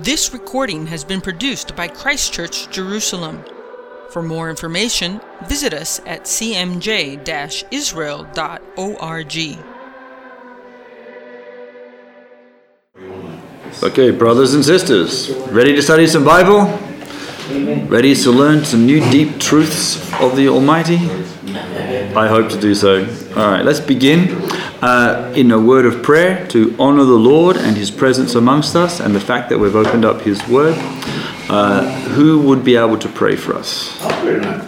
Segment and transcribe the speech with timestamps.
[0.00, 3.42] This recording has been produced by Christ Church Jerusalem.
[4.10, 9.36] For more information, visit us at cmj israel.org.
[13.82, 16.66] Okay, brothers and sisters, ready to study some Bible?
[17.88, 20.96] Ready to learn some new deep truths of the Almighty?
[22.14, 23.06] I hope to do so.
[23.30, 24.46] All right, let's begin
[24.86, 29.00] uh, in a word of prayer to honor the Lord and His presence amongst us
[29.00, 30.76] and the fact that we've opened up His Word.
[31.48, 34.00] Uh, who would be able to pray for us?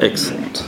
[0.01, 0.63] Excellent.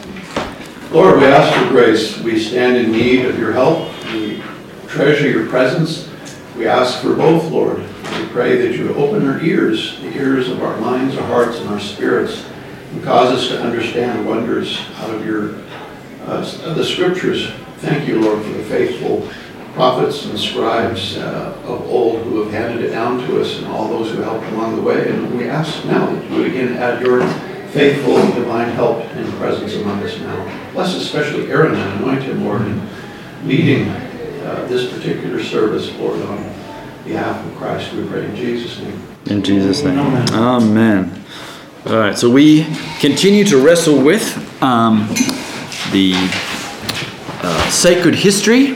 [0.92, 2.18] Lord, we ask for grace.
[2.18, 3.92] We stand in need of your help.
[4.12, 4.42] We
[4.86, 6.08] treasure your presence.
[6.56, 7.78] We ask for both, Lord.
[7.78, 11.68] We pray that you open our ears, the ears of our minds, our hearts, and
[11.70, 12.44] our spirits,
[12.92, 15.56] and cause us to understand wonders out of your
[16.26, 17.52] uh, the scriptures.
[17.80, 19.26] Thank you, Lord, for the faithful
[19.72, 23.88] prophets and scribes uh, of old who have handed it down to us and all
[23.88, 25.08] those who helped along the way.
[25.08, 27.26] And we ask now that you would again add your
[27.70, 30.72] faithful divine help and presence among us now.
[30.74, 32.86] Bless especially Aaron and anoint him, Lord, in
[33.46, 36.36] leading uh, this particular service, Lord, on
[37.04, 37.94] behalf of Christ.
[37.94, 39.02] We pray in Jesus' name.
[39.26, 39.98] In Jesus' name.
[39.98, 41.24] Amen.
[41.86, 42.66] All right, so we
[43.00, 45.08] continue to wrestle with um,
[45.92, 46.12] the
[47.42, 48.72] uh, sacred history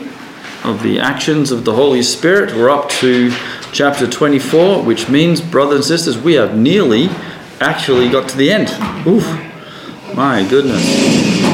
[0.65, 2.55] of the actions of the Holy Spirit.
[2.55, 3.31] We're up to
[3.73, 7.09] chapter 24, which means, brothers and sisters, we have nearly
[7.61, 8.69] actually got to the end.
[9.07, 9.25] Oof,
[10.15, 10.83] my goodness.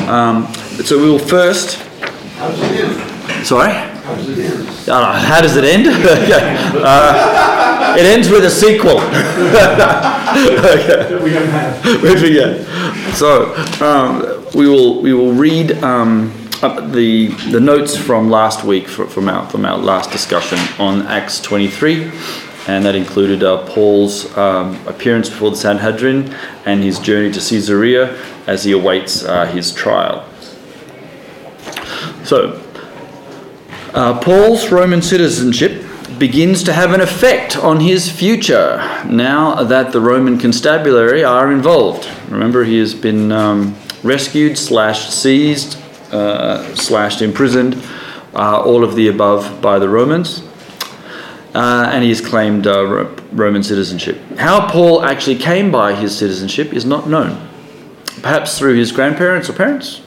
[0.09, 0.53] Um,
[0.85, 1.77] so we will first.
[2.37, 3.47] How does it end?
[3.47, 3.73] Sorry?
[3.73, 4.89] How does it end?
[4.89, 5.87] Uh, how does it end?
[5.89, 9.01] uh, it ends with a sequel.
[10.61, 11.23] okay.
[11.23, 12.67] We haven't had.
[13.11, 13.53] So
[13.85, 19.29] um, we will we will read um, the the notes from last week fr- from
[19.29, 22.11] our from our last discussion on Acts 23,
[22.67, 26.35] and that included uh, Paul's um, appearance before the Sanhedrin
[26.67, 28.15] and his journey to Caesarea
[28.47, 30.27] as he awaits uh, his trial.
[32.25, 32.63] So
[33.95, 35.87] uh, Paul's Roman citizenship
[36.19, 38.77] begins to have an effect on his future
[39.07, 42.07] now that the Roman constabulary are involved.
[42.29, 45.79] Remember, he has been um, rescued, slash seized,
[46.13, 47.83] uh, slashed imprisoned,
[48.35, 50.43] uh, all of the above by the Romans.
[51.55, 54.17] Uh, and he has claimed uh, Ro- Roman citizenship.
[54.39, 57.49] How Paul actually came by his citizenship is not known.
[58.23, 60.01] Perhaps through his grandparents or parents,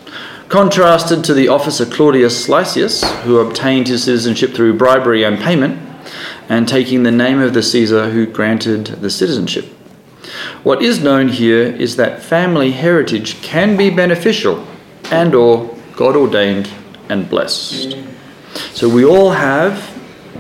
[0.48, 5.82] contrasted to the officer Claudius Lysias, who obtained his citizenship through bribery and payment,
[6.48, 9.66] and taking the name of the Caesar who granted the citizenship.
[10.64, 14.66] What is known here is that family heritage can be beneficial
[15.12, 16.70] and or God ordained
[17.10, 17.98] and blessed.
[18.74, 19.90] So we all have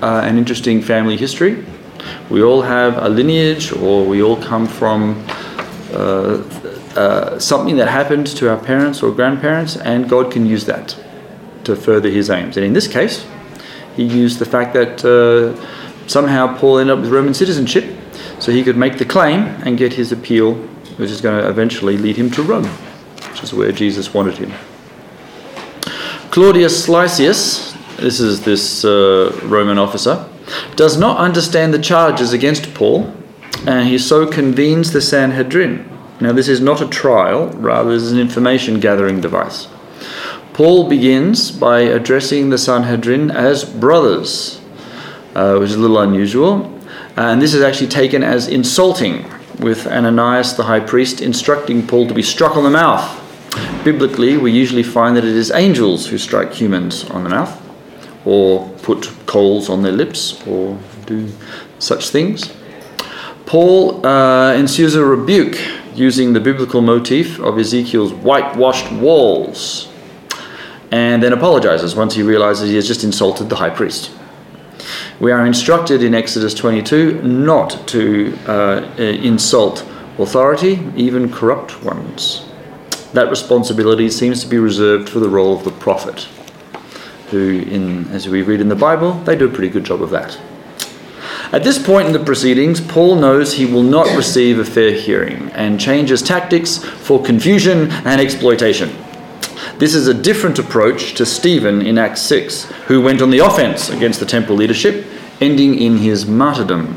[0.01, 1.63] uh, an interesting family history.
[2.29, 5.25] We all have a lineage or we all come from
[5.91, 6.43] uh,
[6.95, 10.97] uh, something that happened to our parents or grandparents, and God can use that
[11.63, 12.57] to further His aims.
[12.57, 13.25] And in this case,
[13.95, 15.55] He used the fact that uh,
[16.07, 17.85] somehow Paul ended up with Roman citizenship,
[18.39, 20.55] so he could make the claim and get his appeal,
[20.97, 24.51] which is going to eventually lead him to Rome, which is where Jesus wanted him.
[26.33, 30.27] Claudius Lysias, this is this uh, Roman officer,
[30.75, 33.13] does not understand the charges against Paul,
[33.67, 35.87] and he so convenes the Sanhedrin.
[36.19, 39.67] Now, this is not a trial, rather, this is an information gathering device.
[40.53, 44.59] Paul begins by addressing the Sanhedrin as brothers,
[45.35, 46.65] uh, which is a little unusual.
[47.15, 52.13] And this is actually taken as insulting, with Ananias the high priest instructing Paul to
[52.15, 53.19] be struck on the mouth.
[53.83, 57.61] Biblically, we usually find that it is angels who strike humans on the mouth,
[58.25, 61.29] or put coals on their lips, or do
[61.79, 62.53] such things.
[63.45, 65.57] Paul uh, ensues a rebuke
[65.93, 69.89] using the biblical motif of Ezekiel's whitewashed walls,
[70.91, 74.11] and then apologizes once he realizes he has just insulted the high priest.
[75.19, 79.85] We are instructed in Exodus 22 not to uh, insult
[80.17, 82.42] authority, even corrupt ones.
[83.13, 86.27] That responsibility seems to be reserved for the role of the prophet,
[87.29, 90.09] who, in, as we read in the Bible, they do a pretty good job of
[90.09, 90.39] that.
[91.51, 95.51] At this point in the proceedings, Paul knows he will not receive a fair hearing
[95.51, 98.89] and changes tactics for confusion and exploitation.
[99.77, 103.91] This is a different approach to Stephen in Acts 6, who went on the offense
[103.91, 105.05] against the temple leadership,
[105.39, 106.95] ending in his martyrdom.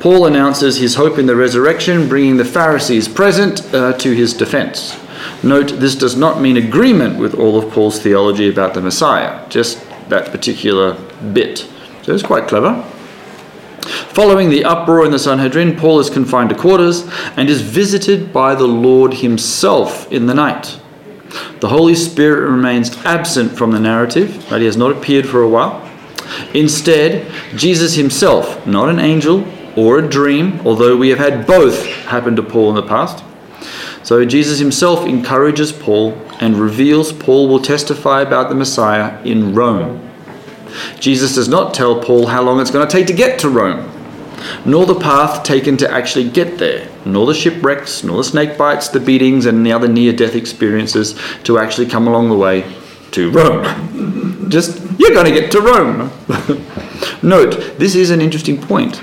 [0.00, 4.96] Paul announces his hope in the resurrection, bringing the Pharisees present uh, to his defense.
[5.42, 9.84] Note, this does not mean agreement with all of Paul's theology about the Messiah, just
[10.08, 10.94] that particular
[11.32, 11.68] bit.
[12.02, 12.80] So it's quite clever.
[14.12, 18.54] Following the uproar in the Sanhedrin, Paul is confined to quarters and is visited by
[18.54, 20.80] the Lord himself in the night.
[21.58, 24.60] The Holy Spirit remains absent from the narrative, right?
[24.60, 25.84] He has not appeared for a while.
[26.54, 29.44] Instead, Jesus himself, not an angel
[29.76, 33.24] or a dream, although we have had both happen to Paul in the past.
[34.02, 40.08] So Jesus himself encourages Paul and reveals Paul will testify about the Messiah in Rome.
[40.98, 43.90] Jesus does not tell Paul how long it's going to take to get to Rome,
[44.64, 48.88] nor the path taken to actually get there, nor the shipwrecks, nor the snake bites,
[48.88, 52.64] the beatings, and the other near death experiences to actually come along the way
[53.10, 54.50] to Rome.
[54.50, 56.10] Just, you're going to get to Rome.
[57.22, 59.02] Note, this is an interesting point.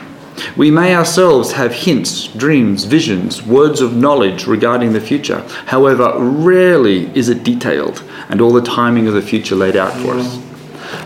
[0.56, 5.40] We may ourselves have hints, dreams, visions, words of knowledge regarding the future.
[5.66, 10.16] However, rarely is it detailed and all the timing of the future laid out for
[10.16, 10.42] us.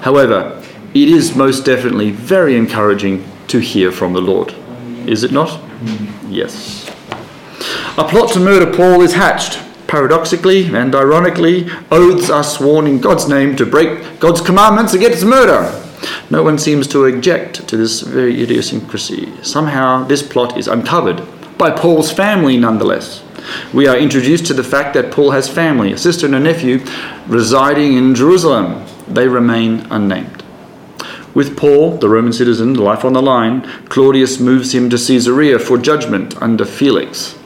[0.01, 4.55] However, it is most definitely very encouraging to hear from the Lord.
[5.07, 5.61] Is it not?
[6.27, 6.89] Yes.
[7.97, 9.59] A plot to murder Paul is hatched.
[9.87, 15.88] Paradoxically and ironically, oaths are sworn in God's name to break God's commandments against murder.
[16.29, 19.31] No one seems to object to this very idiosyncrasy.
[19.43, 21.21] Somehow, this plot is uncovered
[21.57, 23.23] by Paul's family, nonetheless.
[23.73, 26.85] We are introduced to the fact that Paul has family, a sister and a nephew,
[27.27, 28.85] residing in Jerusalem.
[29.07, 30.43] They remain unnamed.
[31.33, 35.77] With Paul, the Roman citizen, life on the line, Claudius moves him to Caesarea for
[35.77, 37.37] judgment under Felix.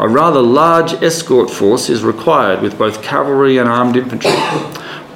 [0.00, 4.30] A rather large escort force is required with both cavalry and armed infantry.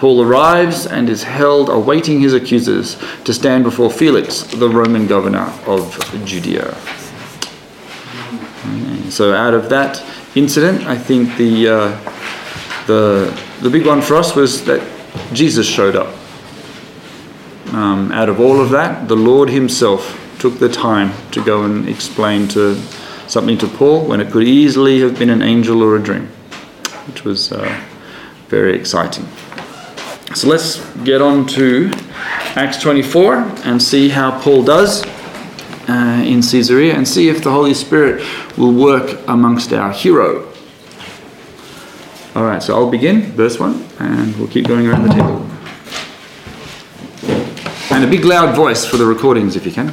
[0.03, 5.53] Paul arrives and is held awaiting his accusers to stand before Felix, the Roman governor
[5.65, 6.75] of Judea.
[9.11, 10.05] So, out of that
[10.35, 14.83] incident, I think the, uh, the, the big one for us was that
[15.33, 16.13] Jesus showed up.
[17.73, 21.89] Um, out of all of that, the Lord Himself took the time to go and
[21.89, 22.75] explain to
[23.29, 26.27] something to Paul when it could easily have been an angel or a dream,
[27.07, 27.81] which was uh,
[28.49, 29.29] very exciting.
[30.35, 31.91] So let's get on to
[32.57, 33.35] Acts 24
[33.65, 35.05] and see how Paul does
[35.89, 38.25] uh, in Caesarea and see if the Holy Spirit
[38.57, 40.49] will work amongst our hero.
[42.35, 45.47] All right, so I'll begin, verse 1, and we'll keep going around the table.
[47.91, 49.93] And a big loud voice for the recordings if you can.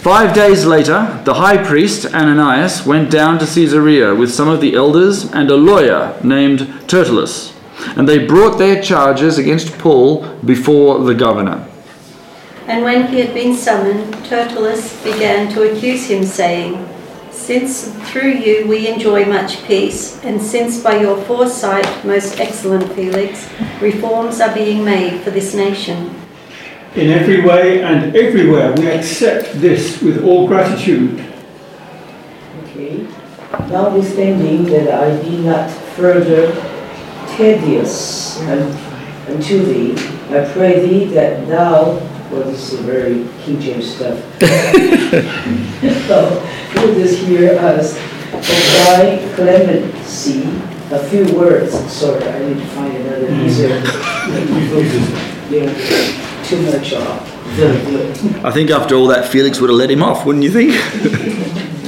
[0.00, 4.74] Five days later, the high priest Ananias went down to Caesarea with some of the
[4.74, 7.54] elders and a lawyer named Tertullus
[7.96, 11.66] and they brought their charges against Paul before the governor.
[12.66, 16.86] And when he had been summoned, Tertullus began to accuse him, saying,
[17.32, 23.48] Since through you we enjoy much peace, and since by your foresight, most excellent Felix,
[23.80, 26.14] reforms are being made for this nation.
[26.94, 31.24] In every way and everywhere we accept this with all gratitude.
[32.62, 33.06] Okay.
[33.68, 36.52] Notwithstanding that I be not further
[37.40, 39.92] tedious unto thee.
[40.28, 41.94] I pray thee that thou,
[42.30, 44.18] well, this is very King James stuff,
[46.76, 50.42] wouldest hear us of thy clemency.
[50.92, 53.28] A few words, sorry, I need to find another.
[53.28, 53.44] Mm-hmm.
[55.50, 57.26] These are, too much off.
[58.44, 61.70] I think after all that, Felix would have let him off, wouldn't you think?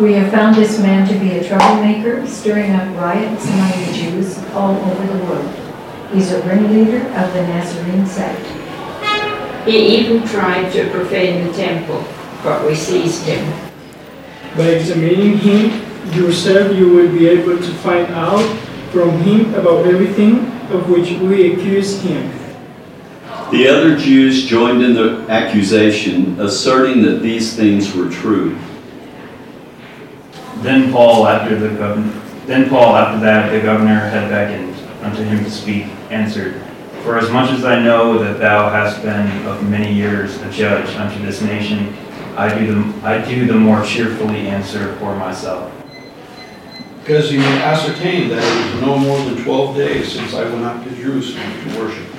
[0.00, 4.38] We have found this man to be a troublemaker, stirring up riots among the Jews
[4.54, 5.54] all over the world.
[6.10, 8.40] He's a ringleader of the Nazarene sect.
[9.68, 12.02] He even tried to profane the temple,
[12.42, 13.44] but we seized him.
[14.56, 15.82] By examining him
[16.14, 18.42] yourself, you will be able to find out
[18.92, 22.32] from him about everything of which we accuse him.
[23.50, 28.56] The other Jews joined in the accusation, asserting that these things were true.
[30.62, 32.12] Then Paul, after the governor,
[32.46, 36.60] then Paul, after that, the governor had beckoned unto him to speak, answered,
[37.02, 40.94] For as much as I know that thou hast been of many years a judge
[40.96, 41.96] unto this nation,
[42.36, 45.72] I do the, I do the more cheerfully answer for myself.
[47.00, 50.64] Because you may ascertain that it is no more than twelve days since I went
[50.64, 52.09] up to Jerusalem to worship.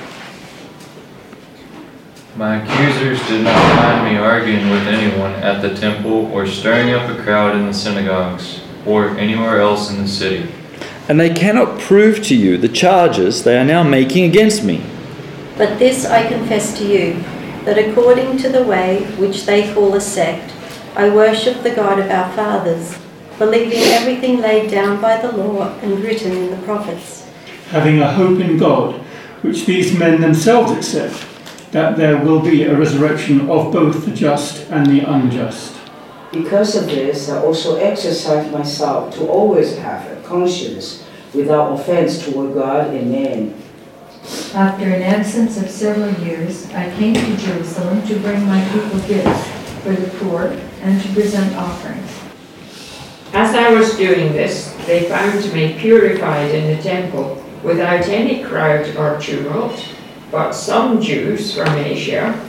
[2.41, 7.07] My accusers did not find me arguing with anyone at the temple or stirring up
[7.07, 10.49] a crowd in the synagogues or anywhere else in the city.
[11.07, 14.83] And they cannot prove to you the charges they are now making against me.
[15.55, 17.21] But this I confess to you,
[17.65, 20.51] that according to the way which they call a sect,
[20.95, 22.97] I worship the God of our fathers,
[23.37, 27.29] believing everything laid down by the law and written in the prophets.
[27.69, 28.95] Having a hope in God,
[29.43, 31.30] which these men themselves accept
[31.71, 35.77] that there will be a resurrection of both the just and the unjust.
[36.31, 42.53] Because of this, I also exercise myself to always have a conscience without offense toward
[42.53, 43.61] God and man.
[44.53, 49.47] After an absence of several years, I came to Jerusalem to bring my people gifts
[49.81, 52.11] for the poor and to present offerings.
[53.33, 58.95] As I was doing this, they found me purified in the temple without any crowd
[58.95, 59.85] or tumult,
[60.31, 62.39] but some Jews from Asia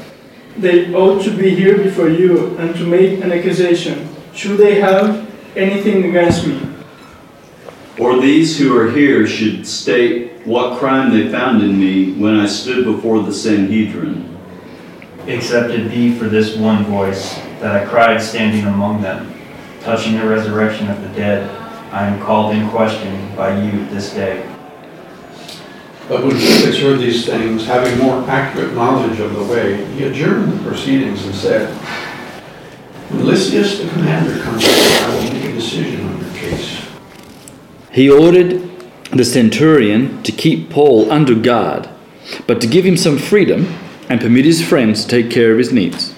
[0.57, 5.27] They ought to be here before you and to make an accusation, should they have
[5.57, 6.61] anything against me.
[7.99, 12.47] Or these who are here should state what crime they found in me when I
[12.47, 14.29] stood before the Sanhedrin.
[15.27, 19.33] Except it be for this one voice that I cried standing among them,
[19.81, 21.49] touching the resurrection of the dead,
[21.93, 24.52] I am called in question by you this day.
[26.13, 30.53] But when Felix heard these things, having more accurate knowledge of the way, he adjourned
[30.53, 31.75] the proceedings and said,
[33.09, 36.87] When Lysias the commander comes, I will make a decision on your case.
[37.93, 38.61] He ordered
[39.11, 41.89] the centurion to keep Paul under guard,
[42.47, 43.75] but to give him some freedom
[44.11, 46.15] and permit his friends to take care of his needs.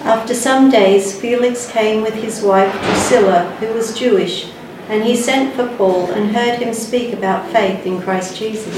[0.00, 4.50] After some days, Felix came with his wife Drusilla, who was Jewish,
[4.88, 8.74] and he sent for Paul and heard him speak about faith in Christ Jesus.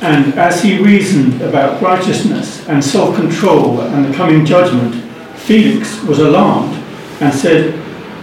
[0.00, 4.94] And as he reasoned about righteousness and self control and the coming judgment,
[5.36, 6.74] Felix was alarmed
[7.20, 7.74] and said,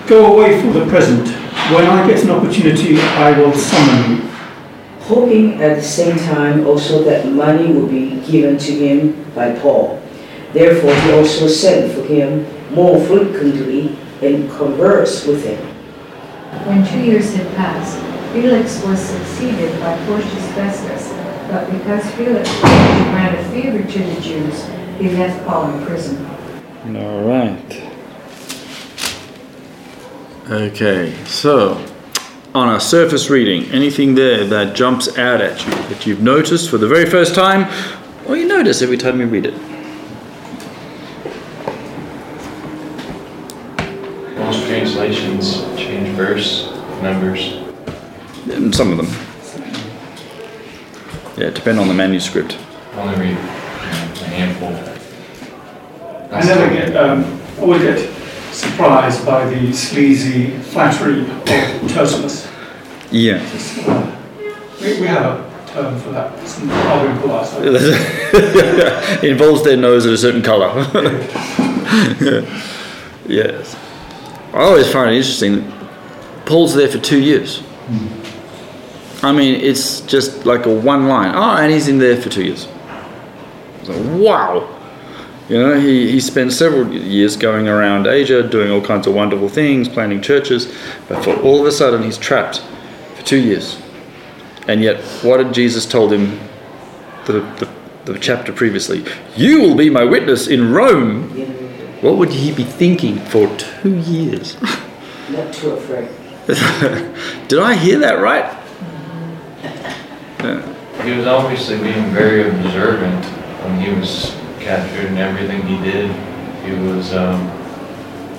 [0.08, 1.28] Go away for the present.
[1.74, 4.30] When I get an opportunity, I will summon you.
[5.02, 10.02] hoping at the same time also that money would be given to him by Paul.
[10.54, 15.75] Therefore, he also sent for him more frequently and conversed with him.
[16.64, 18.00] When two years had passed,
[18.34, 21.12] Felix was succeeded by Porcius Festus,
[21.50, 24.66] but because Felix wanted to grant a favor to the Jews,
[24.98, 26.26] he left Paul in prison.
[26.96, 27.92] All right.
[30.50, 31.84] Okay, so
[32.54, 36.78] on a surface reading, anything there that jumps out at you that you've noticed for
[36.78, 37.68] the very first time,
[38.28, 39.54] or you notice every time you read it?
[44.38, 47.54] Most translations change verse numbers.
[48.52, 49.08] And some of them.
[51.38, 52.58] Yeah, depend on the manuscript.
[52.94, 54.70] I only read you know, a handful.
[56.32, 58.10] I never get, um, always get
[58.52, 61.44] surprised by the sleazy flattery of
[61.92, 62.50] Tertullus.
[63.12, 63.40] Yeah.
[63.52, 64.18] Just, uh,
[64.82, 66.34] we, we have a term for that.
[66.42, 67.48] It's not very polite.
[67.48, 70.70] so- it involves their nose at a certain colour.
[73.28, 73.76] yes.
[74.54, 75.70] I always find it interesting.
[76.46, 77.64] Paul's there for two years.
[79.24, 81.34] I mean, it's just like a one line.
[81.36, 82.68] Oh, and he's in there for two years.
[83.88, 84.72] Wow.
[85.50, 89.50] You know, he, he spent several years going around Asia, doing all kinds of wonderful
[89.50, 90.74] things, planting churches,
[91.08, 92.62] but for all of a sudden he's trapped
[93.16, 93.80] for two years.
[94.68, 96.40] And yet, what had Jesus told him
[97.26, 97.70] the, the,
[98.12, 99.06] the chapter previously?
[99.36, 101.30] You will be my witness in Rome.
[102.02, 104.60] What would he be thinking for two years?
[105.30, 106.10] Not too afraid.
[106.48, 108.46] Did I hear that right?
[110.44, 111.04] Yeah.
[111.04, 113.26] He was obviously being very observant
[113.64, 116.12] when he was captured and everything he did.
[116.64, 117.48] He was um,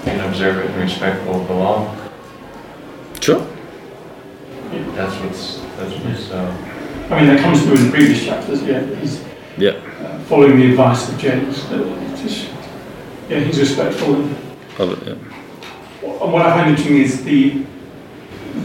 [0.05, 1.97] being observant and respectful of the law.
[3.21, 3.45] Sure.
[4.95, 8.63] That's what's, that's what's, uh, I mean, that comes through in the previous chapters.
[8.63, 9.25] Yeah, he's
[9.59, 9.71] Yeah.
[9.71, 11.65] uh, following the advice of James.
[11.65, 12.51] Uh, just,
[13.29, 14.15] yeah, he's respectful.
[14.79, 16.13] Of it, yeah.
[16.23, 17.65] and what I find interesting is the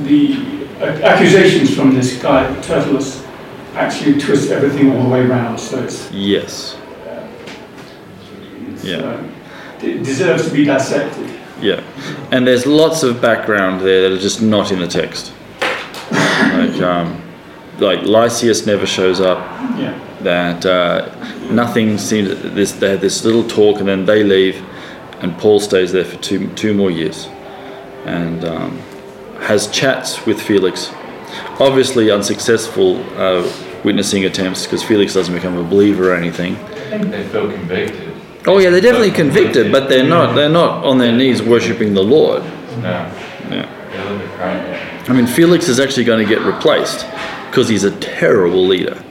[0.03, 3.25] the uh, accusations from this guy Tertullus
[3.75, 5.57] actually twist everything all the way around.
[5.59, 6.77] So it's, Yes.
[8.73, 8.97] it's Yeah.
[8.97, 9.23] uh,
[9.83, 11.29] it deserves to be dissected.
[11.61, 11.81] Yeah.
[12.31, 15.31] And there's lots of background there that are just not in the text.
[15.71, 17.21] Like, um,
[17.79, 19.39] like Lysias never shows up.
[19.77, 19.93] Yeah.
[20.21, 21.09] That uh,
[21.51, 22.29] nothing seems.
[22.53, 24.61] This they had this little talk and then they leave,
[25.21, 27.27] and Paul stays there for two two more years,
[28.05, 28.79] and um,
[29.41, 30.91] has chats with Felix.
[31.59, 33.43] Obviously unsuccessful uh,
[33.83, 36.55] witnessing attempts because Felix doesn't become a believer or anything.
[36.89, 38.13] They feel convicted.
[38.47, 40.33] Oh yeah, they're definitely convicted, but they're not.
[40.35, 42.43] They're not on their knees worshiping the Lord.
[42.43, 43.11] No,
[43.49, 43.69] Yeah.
[43.91, 45.09] they look at Christ.
[45.09, 47.05] I mean, Felix is actually going to get replaced
[47.49, 49.01] because he's a terrible leader.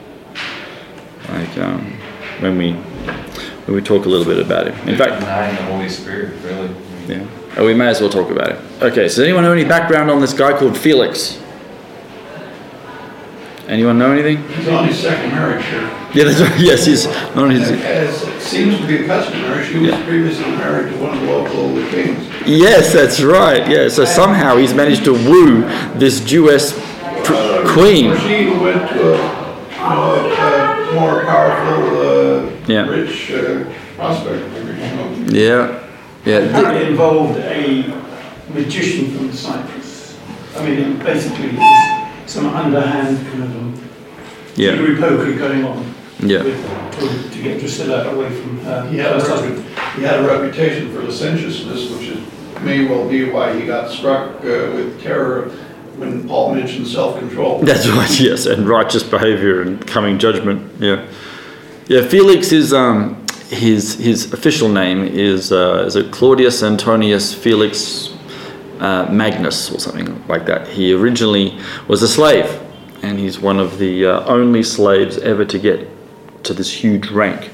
[1.29, 1.93] Like um,
[2.39, 4.89] when we when we talk a little bit about him.
[4.89, 6.75] In fact, Denying the Holy Spirit, really.
[7.07, 7.25] yeah.
[7.57, 8.59] Oh, we may as well talk about it.
[8.81, 9.09] Okay.
[9.09, 11.39] So, anyone know any background on this guy called Felix?
[13.67, 14.45] Anyone know anything?
[14.49, 15.81] He's on his second marriage here.
[16.13, 16.59] Yeah, that's right.
[16.59, 17.69] Yes, he's on his.
[17.71, 20.03] As it seems to be customary, she was Yeah.
[20.05, 22.27] previously married to one of the local kings.
[22.45, 23.69] Yes, that's right.
[23.69, 25.61] Yeah, so somehow he's managed to woo
[25.97, 26.73] this Jewess
[27.23, 28.17] pr- queen.
[28.19, 29.17] She went to a,
[29.71, 32.87] you know, a more powerful, uh, Yeah.
[32.89, 33.63] rich uh,
[33.95, 35.25] prospect, you know.
[35.27, 35.79] Yeah,
[36.25, 36.37] yeah.
[36.39, 37.87] Apparently it involved a
[38.53, 40.17] magician from Cyprus.
[40.55, 43.89] I mean, it basically was some underhand kind of um,
[44.55, 48.97] Yeah, jiggery pokery going on yeah, with, to, to get Drusilla away from her He
[48.97, 49.65] had, first a, husband.
[49.95, 54.35] he had a reputation for licentiousness, which is, may well be why he got struck
[54.41, 55.49] uh, with terror
[55.97, 57.59] when Paul mentioned self-control.
[57.63, 58.19] that's right.
[58.19, 60.71] Yes, and righteous behaviour and coming judgment.
[60.79, 61.07] Yeah,
[61.87, 62.07] yeah.
[62.07, 63.20] Felix is um
[63.51, 68.13] his his official name is uh, is it Claudius Antonius Felix
[68.79, 70.67] uh, Magnus or something like that.
[70.69, 72.45] He originally was a slave,
[73.03, 75.87] and he's one of the uh, only slaves ever to get
[76.45, 77.51] to this huge rank.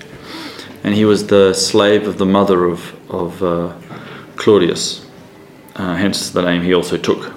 [0.83, 3.73] And he was the slave of the mother of of uh,
[4.35, 5.03] Claudius,
[5.75, 7.33] uh, hence the name he also took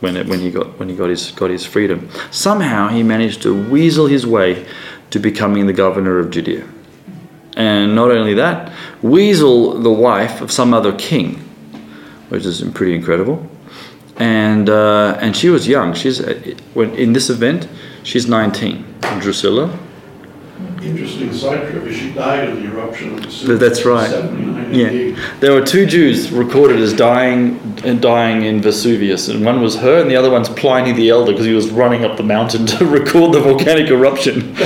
[0.00, 2.08] when it, when he got when he got his got his freedom.
[2.30, 4.66] Somehow he managed to weasel his way
[5.10, 6.66] to becoming the governor of Judea.
[7.58, 8.72] And not only that,
[9.02, 11.40] weasel the wife of some other king,
[12.28, 13.44] which is pretty incredible.
[14.16, 15.92] And uh, and she was young.
[15.92, 17.68] She's uh, when in this event,
[18.04, 18.84] she's 19.
[19.20, 19.76] Drusilla.
[20.82, 24.10] Interesting side trip is she died in the eruption of the That's right.
[24.72, 29.60] 79 Yeah, there were two Jews recorded as dying and dying in Vesuvius, and one
[29.62, 32.22] was her, and the other one's Pliny the Elder because he was running up the
[32.22, 34.54] mountain to record the volcanic eruption.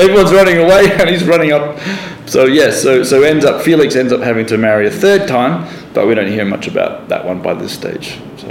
[0.00, 1.78] Everyone's running away, and he's running up.
[2.26, 5.68] So yes, so so ends up Felix ends up having to marry a third time,
[5.92, 8.18] but we don't hear much about that one by this stage.
[8.38, 8.48] So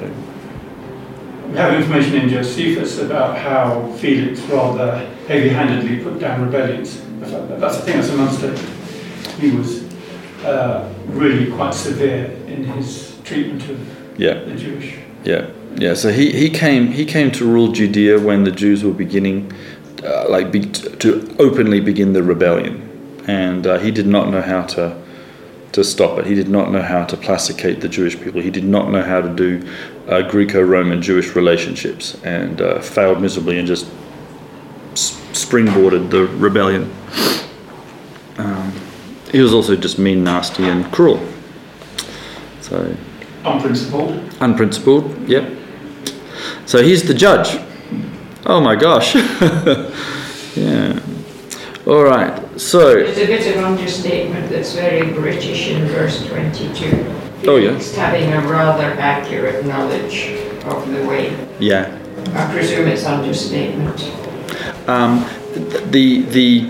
[1.50, 4.98] We have information in Josephus about how Felix rather
[5.28, 7.02] heavy-handedly put down rebellions.
[7.20, 7.34] That's,
[7.76, 8.81] I think that's an understatement.
[9.40, 9.84] He was
[10.44, 14.36] uh, really quite severe in his treatment of yeah.
[14.36, 14.98] the Jewish.
[15.24, 15.94] Yeah, yeah.
[15.94, 19.52] So he, he came he came to rule Judea when the Jews were beginning,
[20.04, 24.64] uh, like be, to openly begin the rebellion, and uh, he did not know how
[24.64, 25.02] to
[25.74, 26.26] to stop it.
[26.26, 28.42] He did not know how to placate the Jewish people.
[28.42, 29.66] He did not know how to do
[30.08, 33.86] uh, Greco-Roman Jewish relationships, and uh, failed miserably and just
[34.92, 36.92] s- springboarded the rebellion.
[38.38, 38.74] Um,
[39.32, 41.20] he was also just mean, nasty, and cruel.
[42.62, 42.96] So
[43.44, 44.12] Unprincipled.
[44.40, 45.52] Unprincipled, yep.
[46.66, 47.60] So he's the judge.
[48.46, 49.16] Oh my gosh.
[50.56, 51.00] yeah.
[51.88, 52.60] All right.
[52.60, 57.50] So, There's a bit of understatement that's very British in verse 22.
[57.50, 57.72] Oh, yeah.
[57.72, 60.30] It's having a rather accurate knowledge
[60.66, 61.36] of the way.
[61.60, 61.98] yeah.
[62.36, 64.00] I presume it's understatement.
[64.88, 65.26] Um,
[65.90, 66.70] the the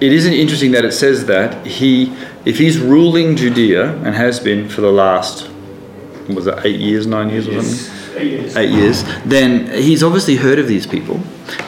[0.00, 4.68] it is interesting that it says that he if he's ruling Judea and has been
[4.68, 5.50] for the last
[6.28, 8.16] was it eight years, nine years or something?
[8.16, 8.56] Eight years.
[8.56, 11.20] eight years, then he's obviously heard of these people,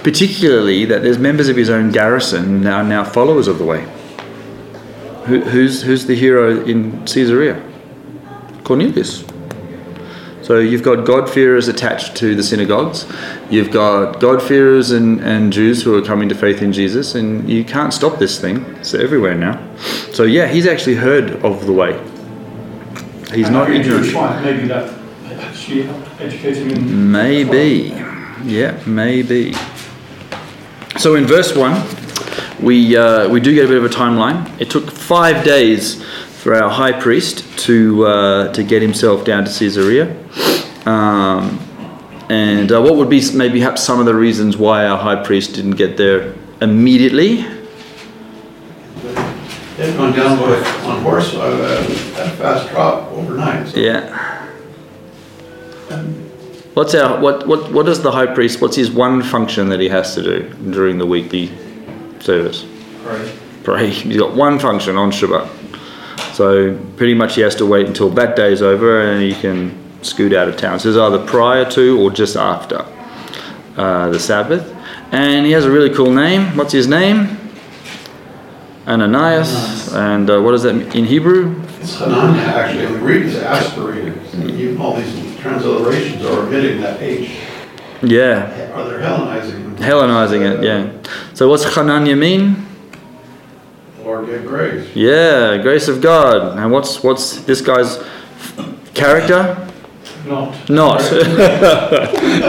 [0.02, 3.82] particularly that there's members of his own garrison now now followers of the way.
[5.24, 7.62] Who, who's who's the hero in Caesarea?
[8.62, 9.24] Cornelius.
[10.46, 13.04] So you've got God-fearers attached to the synagogues.
[13.50, 17.64] You've got God-fearers and, and Jews who are coming to faith in Jesus, and you
[17.64, 18.64] can't stop this thing.
[18.76, 19.58] It's everywhere now.
[20.12, 22.00] So yeah, he's actually heard of the way.
[23.34, 24.06] He's And not ignorant.
[24.44, 24.94] maybe that
[25.40, 27.10] actually helped him.
[27.10, 27.92] Maybe.
[28.44, 29.52] Yeah, maybe.
[30.96, 31.84] So in verse 1,
[32.62, 34.48] we, uh, we do get a bit of a timeline.
[34.60, 36.04] It took five days
[36.40, 40.22] for our high priest to, uh, to get himself down to Caesarea.
[40.86, 41.58] Um,
[42.28, 45.54] and uh, what would be maybe perhaps some of the reasons why our high priest
[45.54, 47.44] didn't get there immediately?
[49.76, 51.84] They'd gone down on horse uh,
[52.18, 53.68] at a fast trot overnight.
[53.68, 54.22] so- Yeah.
[56.74, 58.60] What's our what what what does the high priest?
[58.60, 61.50] What's his one function that he has to do during the weekly
[62.20, 62.64] service?
[63.04, 63.32] Right.
[63.64, 63.88] Pray.
[63.90, 65.48] He's got one function on Shabbat.
[66.34, 69.72] So pretty much he has to wait until that day is over and he can
[70.06, 70.78] scoot out of town.
[70.80, 72.86] So it's either prior to or just after
[73.76, 74.74] uh, the Sabbath.
[75.12, 76.56] And he has a really cool name.
[76.56, 77.38] What's his name?
[78.86, 79.92] Ananias.
[79.92, 81.60] And uh, what is that mean in Hebrew?
[81.80, 84.16] It's Hananiah, actually, in the Greek is aspirated.
[84.34, 87.30] Even all these transliterations are omitting that H,
[88.02, 88.72] Yeah.
[88.74, 89.76] Are they're Hellenizing.
[89.76, 91.12] Hellenizing it, yeah.
[91.34, 92.66] So what's Hananiah mean?
[94.02, 94.94] Lord give grace.
[94.94, 96.58] Yeah, grace of God.
[96.58, 98.02] And what's what's this guy's
[98.94, 99.65] character?
[100.26, 100.70] Not.
[100.70, 101.00] Not.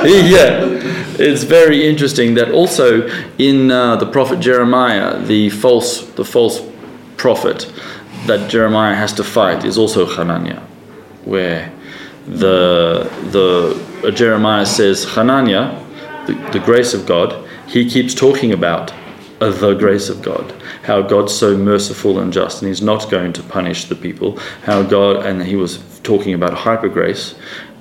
[0.03, 0.65] yeah.
[1.19, 6.61] It's very interesting that also in uh, the prophet Jeremiah, the false, the false
[7.17, 7.71] prophet
[8.27, 10.61] that Jeremiah has to fight is also Hananiah,
[11.25, 11.71] where
[12.27, 15.83] the the uh, Jeremiah says Hananiah,
[16.27, 17.43] the, the grace of God.
[17.67, 18.93] He keeps talking about
[19.41, 23.33] uh, the grace of God, how God's so merciful and just, and He's not going
[23.33, 24.37] to punish the people.
[24.63, 27.35] How God, and he was talking about hyper grace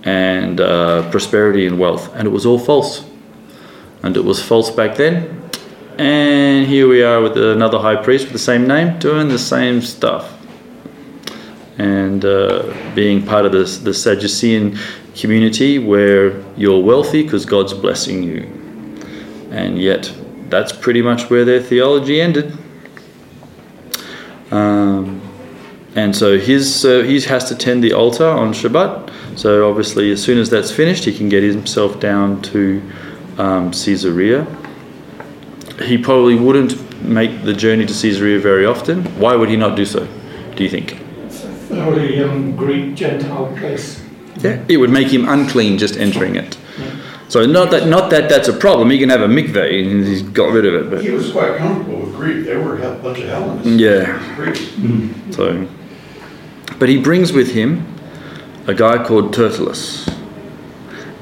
[0.06, 3.04] and uh, prosperity and wealth, and it was all false.
[4.02, 5.42] And it was false back then.
[5.98, 9.82] And here we are with another high priest with the same name, doing the same
[9.82, 10.32] stuff.
[11.78, 14.78] And uh, being part of the Sadducean
[15.16, 18.42] community where you're wealthy because God's blessing you.
[19.50, 20.12] And yet,
[20.50, 22.56] that's pretty much where their theology ended.
[24.50, 25.20] Um,
[25.96, 29.15] and so his, uh, he has to tend the altar on Shabbat.
[29.36, 32.82] So obviously, as soon as that's finished, he can get himself down to
[33.38, 34.46] um, Caesarea.
[35.84, 39.04] He probably wouldn't make the journey to Caesarea very often.
[39.20, 40.08] Why would he not do so?
[40.56, 40.98] Do you think?
[41.26, 44.02] It's a thoroughly um, Greek Gentile place.
[44.38, 46.56] Yeah, it would make him unclean just entering it.
[47.28, 48.90] So not that not that that's a problem.
[48.90, 50.90] He can have a mikveh and he's got rid of it.
[50.90, 52.44] But He was quite comfortable with Greek.
[52.46, 53.66] They were a bunch of Hellenists.
[53.66, 54.36] Yeah.
[54.36, 55.36] Greeks.
[55.36, 55.68] So,
[56.78, 57.95] but he brings with him
[58.66, 60.08] a guy called Tertullus,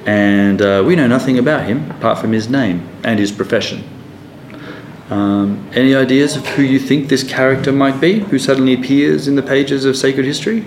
[0.06, 3.84] and uh, we know nothing about him apart from his name and his profession.
[5.10, 9.36] Um, any ideas of who you think this character might be, who suddenly appears in
[9.36, 10.64] the pages of sacred history?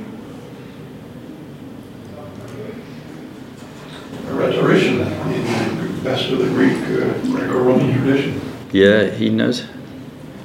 [4.27, 8.39] A rhetorician in the best of the Greek uh, Greco-Roman tradition.
[8.71, 9.65] Yeah, he knows.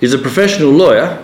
[0.01, 1.19] He's a professional lawyer,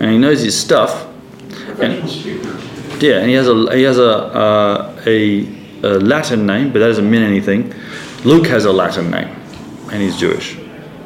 [0.00, 1.06] and he knows his stuff.
[1.50, 2.58] Professional speaker.
[3.02, 5.44] Yeah, and he has a he has a uh, a,
[5.82, 7.74] a Latin name, but that doesn't mean anything.
[8.22, 9.28] Luke has a Latin name,
[9.90, 10.56] and he's Jewish,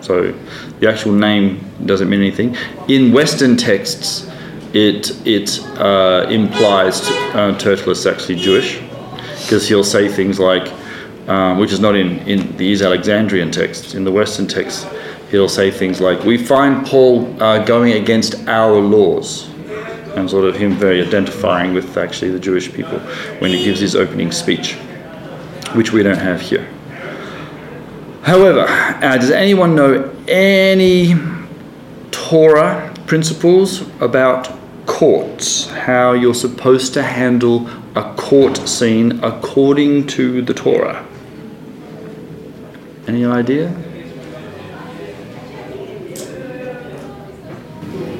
[0.02, 0.34] so
[0.80, 2.54] the actual name doesn't mean anything.
[2.88, 4.30] In Western texts,
[4.74, 7.00] it it uh, implies
[7.34, 8.78] uh, Tertullus actually Jewish,
[9.44, 10.70] because he'll say things like,
[11.28, 13.94] um, which is not in in these Alexandrian texts.
[13.94, 14.84] In the Western texts,
[15.30, 19.48] he'll say things like, "We find Paul uh, going against our laws."
[20.16, 22.98] And sort of him very identifying with actually the Jewish people
[23.38, 24.74] when he gives his opening speech,
[25.74, 26.68] which we don't have here.
[28.22, 31.14] However, uh, does anyone know any
[32.10, 34.50] Torah principles about
[34.86, 35.68] courts?
[35.68, 41.06] How you're supposed to handle a court scene according to the Torah?
[43.06, 43.68] Any idea?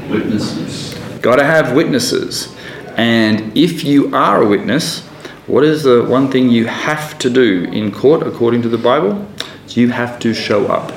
[0.09, 0.86] Witnesses.
[1.27, 2.55] Got to have witnesses.
[2.97, 5.01] And if you are a witness,
[5.49, 9.27] what is the one thing you have to do in court according to the Bible?
[9.71, 10.93] You have to show up.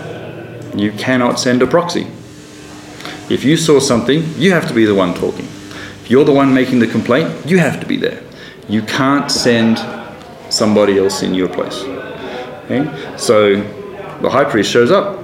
[0.77, 2.05] You cannot send a proxy.
[3.31, 5.45] If you saw something, you have to be the one talking.
[6.03, 8.21] If you're the one making the complaint, you have to be there.
[8.67, 9.79] You can't send
[10.53, 11.81] somebody else in your place.
[12.65, 12.85] Okay?
[13.17, 13.55] So
[14.21, 15.23] the high priest shows up.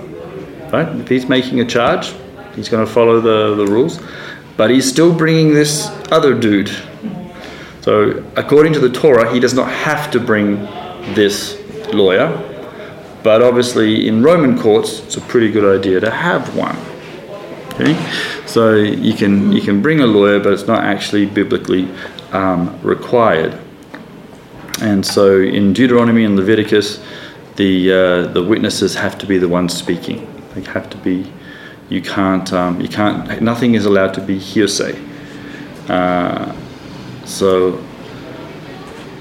[0.74, 0.88] Right?
[1.00, 2.12] If he's making a charge,
[2.56, 4.00] he's going to follow the, the rules.
[4.58, 6.72] But he's still bringing this other dude.
[7.82, 10.56] So, according to the Torah, he does not have to bring
[11.14, 11.62] this
[11.94, 12.30] lawyer.
[13.22, 16.78] But obviously, in Roman courts, it's a pretty good idea to have one.
[17.74, 17.96] Okay?
[18.46, 21.90] So you can you can bring a lawyer, but it's not actually biblically
[22.32, 23.60] um, required.
[24.82, 27.04] And so in Deuteronomy and Leviticus,
[27.56, 30.26] the uh, the witnesses have to be the ones speaking.
[30.54, 31.32] They have to be.
[31.90, 32.52] You can't.
[32.52, 33.42] Um, you can't.
[33.42, 35.00] Nothing is allowed to be hearsay.
[35.88, 36.56] Uh,
[37.26, 37.84] so.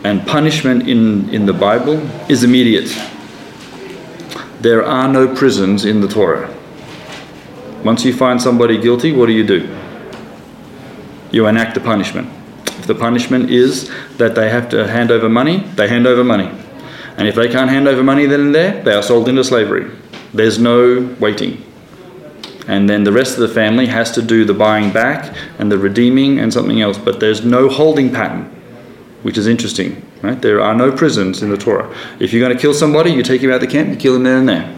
[0.04, 1.96] And punishment in in the Bible
[2.30, 2.90] is immediate.
[4.60, 6.54] There are no prisons in the Torah.
[7.84, 9.68] Once you find somebody guilty, what do you do?
[11.30, 12.28] You enact the punishment.
[12.78, 16.50] If the punishment is that they have to hand over money, they hand over money.
[17.16, 19.90] And if they can't hand over money then and there, they are sold into slavery.
[20.32, 21.62] There's no waiting.
[22.66, 25.78] And then the rest of the family has to do the buying back and the
[25.78, 28.44] redeeming and something else, but there's no holding pattern,
[29.22, 30.02] which is interesting.
[30.22, 30.40] Right?
[30.40, 31.94] There are no prisons in the Torah.
[32.18, 34.16] If you're going to kill somebody, you take him out of the camp, you kill
[34.16, 34.76] him there and there.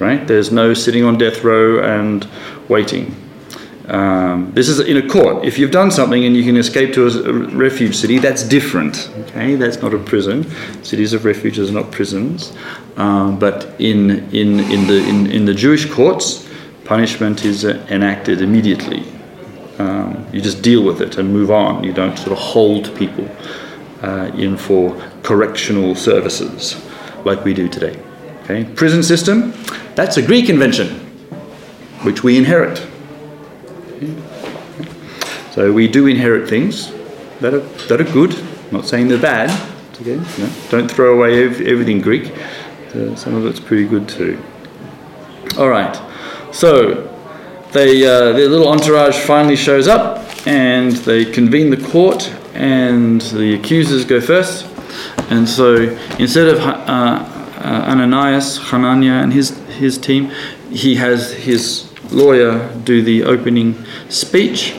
[0.00, 0.26] Right?
[0.26, 2.26] There's no sitting on death row and
[2.68, 3.14] waiting.
[3.88, 5.44] Um, this is in a court.
[5.44, 9.10] If you've done something and you can escape to a, refuge city, that's different.
[9.18, 10.50] Okay, that's not a prison.
[10.82, 12.56] Cities of refuge are not prisons.
[12.96, 16.48] Um, but in in in the in, in the Jewish courts,
[16.92, 19.02] punishment is enacted immediately.
[19.78, 21.82] Um, you just deal with it and move on.
[21.84, 23.26] You don't sort of hold people.
[24.02, 26.76] uh, in for correctional services,
[27.24, 27.96] like we do today.
[28.42, 29.54] Okay, prison system,
[29.94, 30.88] that's a Greek invention,
[32.02, 32.84] which we inherit.
[35.52, 36.92] So we do inherit things
[37.40, 38.32] that are that are good.
[38.34, 39.50] I'm not saying they're bad.
[40.00, 42.32] Okay, no, don't throw away ev- everything Greek.
[42.94, 44.36] Uh, some of it's pretty good too.
[45.58, 45.94] All right,
[46.52, 47.08] so
[47.72, 53.54] they uh, their little entourage finally shows up, and they convene the court, and the
[53.54, 54.66] accusers go first.
[55.30, 55.74] And so
[56.18, 60.30] instead of uh, uh, Ananias, Hananiah, and his his team,
[60.70, 64.74] he has his lawyer do the opening speech.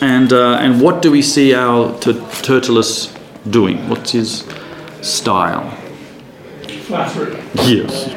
[0.00, 3.14] And uh, and what do we see our Ter- Tertullus
[3.48, 3.88] doing?
[3.88, 4.44] What's his
[5.00, 5.70] style?
[6.86, 7.36] Flattery.
[7.54, 8.08] Yes.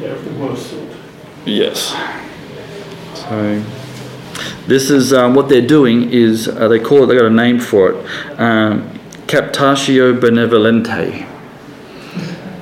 [0.00, 0.90] Yeah, of the worst sort.
[1.44, 1.90] Yes.
[3.14, 3.62] So
[4.66, 7.06] this is um, what they're doing is uh, they call it.
[7.06, 8.40] They got a name for it.
[8.40, 11.28] Um, captatio benevolentiae.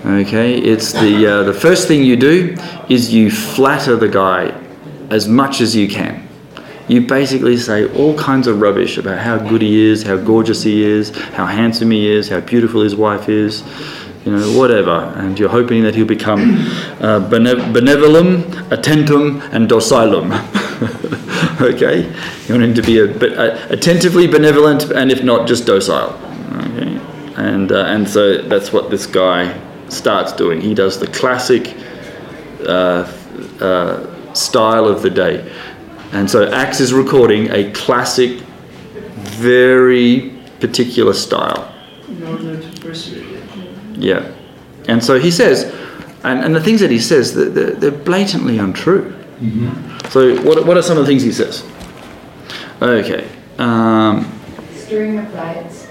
[0.04, 2.56] Okay, it's the uh, the first thing you do
[2.88, 4.52] is you flatter the guy
[5.10, 6.28] as much as you can.
[6.88, 10.82] You basically say all kinds of rubbish about how good he is, how gorgeous he
[10.82, 13.62] is, how handsome he is, how beautiful his wife is,
[14.24, 15.12] you know, whatever.
[15.16, 16.58] And you're hoping that he'll become
[17.00, 20.30] uh, bene- benevolum, attentum, and docilum.
[21.60, 22.02] okay,
[22.46, 26.12] you want him to be a, bit uh, attentively benevolent, and if not, just docile.
[26.52, 27.00] Okay,
[27.36, 29.58] and uh, and so that's what this guy
[29.88, 30.60] starts doing.
[30.60, 31.76] He does the classic
[32.66, 33.10] uh,
[33.60, 35.52] uh, style of the day.
[36.12, 38.40] And so Acts is recording a classic,
[39.16, 41.72] very particular style.
[44.02, 44.32] Yeah.
[44.88, 45.64] And so he says,
[46.24, 49.14] and, and the things that he says, they're, they're they're blatantly untrue.
[50.10, 51.64] So what, what are some of the things he says?
[52.80, 53.28] Okay.
[53.58, 54.26] Um,
[54.74, 55.86] Stirring up riots.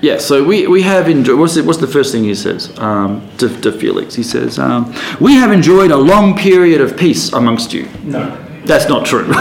[0.00, 3.28] yeah, so we, we have enjoyed, what's the, what's the first thing he says um,
[3.38, 4.14] to, to Felix?
[4.14, 7.88] He says, um, We have enjoyed a long period of peace amongst you.
[8.02, 8.38] No.
[8.64, 9.26] That's not true.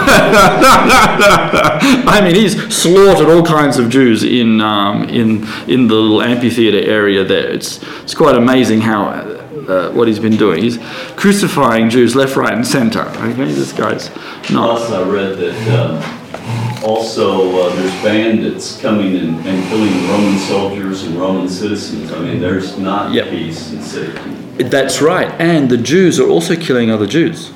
[2.03, 6.79] I mean, he's slaughtered all kinds of Jews in, um, in, in the little amphitheater
[6.89, 7.49] area there.
[7.51, 10.63] It's, it's quite amazing how uh, what he's been doing.
[10.63, 10.79] He's
[11.15, 13.01] crucifying Jews left, right, and center.
[13.01, 14.09] Okay, this guy's
[14.49, 14.77] not.
[14.77, 21.03] Plus, I read that um, also uh, there's bandits coming and, and killing Roman soldiers
[21.03, 22.11] and Roman citizens.
[22.11, 23.29] I mean, there's not Yep.
[23.29, 24.63] peace and safety.
[24.63, 25.29] That's right.
[25.39, 27.51] And the Jews are also killing other Jews.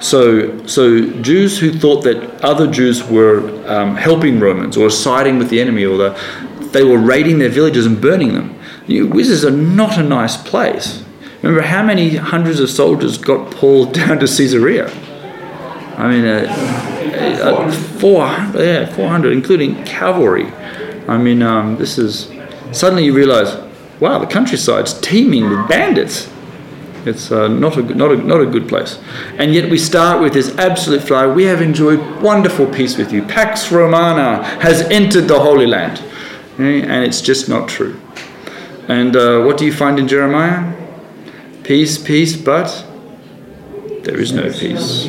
[0.00, 5.50] So, so Jews who thought that other Jews were um, helping Romans or siding with
[5.50, 8.58] the enemy, or the, they were raiding their villages and burning them.
[8.86, 11.04] You, this is a, not a nice place.
[11.42, 14.90] Remember how many hundreds of soldiers got Paul down to Caesarea?
[15.96, 16.46] I mean, uh,
[17.42, 18.26] uh, four,
[18.58, 20.46] yeah, four hundred, including cavalry.
[21.08, 22.30] I mean, um, this is
[22.72, 23.54] suddenly you realise,
[24.00, 26.30] wow, the countryside's teeming with bandits.
[27.06, 28.98] It's uh, not a not a not a good place,
[29.38, 31.32] and yet we start with this absolute flow.
[31.32, 33.22] We have enjoyed wonderful peace with you.
[33.22, 36.02] Pax Romana has entered the Holy Land,
[36.54, 37.98] Okay, and it's just not true.
[38.88, 40.74] And uh, what do you find in Jeremiah?
[41.62, 42.84] Peace, peace, but
[44.02, 45.06] there is no peace.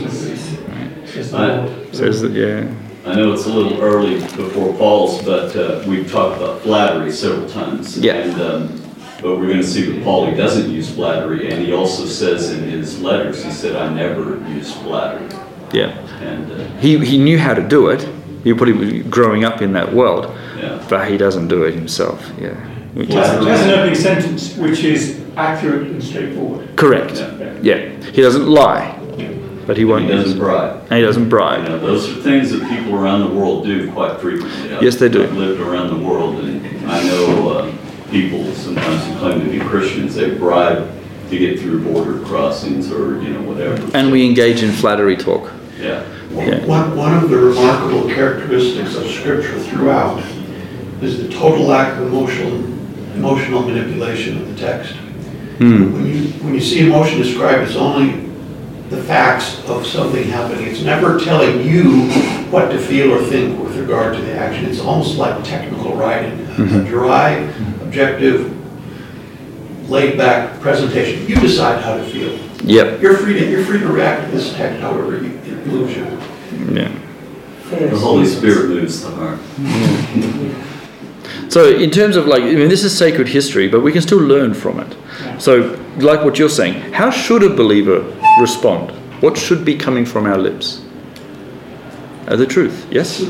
[1.33, 2.73] I, Says that, yeah.
[3.05, 7.49] I know it's a little early before Paul's, but uh, we've talked about flattery several
[7.49, 7.97] times.
[7.97, 8.13] Yeah.
[8.13, 8.80] And, um,
[9.21, 12.49] but we're going to see that Paul, he doesn't use flattery, and he also says
[12.51, 15.27] in his letters, he said, "I never use flattery."
[15.73, 15.97] Yeah.
[16.21, 18.07] And uh, He, he knew how to do it.
[18.43, 20.25] He probably growing up in that world,
[20.57, 22.19] yeah, but he doesn't do it himself.
[22.39, 22.55] Yeah.
[22.93, 26.75] Which He has, is- he has an opening sentence which is accurate and straightforward.
[26.75, 27.15] correct.
[27.15, 27.53] Yeah.
[27.61, 28.11] Yeah.
[28.11, 28.97] He doesn't lie,
[29.67, 30.81] but he won't he use doesn't bribe.
[30.89, 31.67] And he doesn't You bribe.
[31.69, 34.73] know, those are things that people around the world do quite frequently.
[34.73, 35.23] I've- Yes, they do.
[35.23, 37.71] I've lived around the world, and I know uh,
[38.11, 40.91] people sometimes who claim to be Christians, they bribe
[41.29, 43.89] to get through border crossings or, you know, whatever.
[43.97, 45.51] And we engage in flattery talk.
[45.79, 46.05] Yeah.
[46.31, 46.65] Yeah.
[46.65, 50.21] One, one of the remarkable characteristics of Scripture throughout
[51.01, 52.53] is the total lack of emotional,
[53.15, 54.93] emotional manipulation of the text.
[55.57, 55.93] Hmm.
[55.93, 58.29] When you, when you see emotion described, it's only
[58.89, 60.67] the facts of something happening.
[60.67, 62.09] It's never telling you
[62.51, 64.65] what to feel or think with regard to the action.
[64.65, 67.35] It's almost like technical writing, a dry,
[67.91, 68.49] objective,
[69.89, 71.27] laid-back presentation.
[71.27, 72.37] You decide how to feel.
[72.63, 73.01] Yep.
[73.01, 76.05] You're free to, you're free to react to this text however you- it moves you.
[76.71, 76.89] Yeah.
[77.69, 79.39] The Holy Spirit moves the heart.
[81.49, 84.19] So in terms of like, I mean, this is sacred history, but we can still
[84.19, 84.95] learn from it.
[85.37, 88.05] So, like what you're saying, how should a believer
[88.39, 88.91] respond?
[89.21, 90.81] What should be coming from our lips?
[92.27, 93.21] Uh, the truth, yes?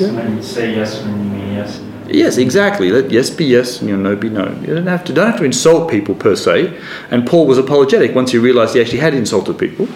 [0.00, 1.80] And say yes when you mean yes.
[2.10, 2.90] Yes, exactly.
[2.90, 4.48] Let yes be yes and your no be no.
[4.62, 6.76] You don't have to don't have to insult people per se.
[7.10, 9.88] And Paul was apologetic once he realised he actually had insulted people,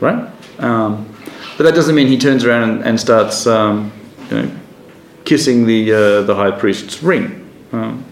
[0.00, 0.28] right?
[0.58, 1.08] Um,
[1.56, 3.92] but that doesn't mean he turns around and, and starts, um,
[4.30, 4.50] you know,
[5.24, 7.48] kissing the uh, the high priest's ring.
[7.72, 8.04] Um,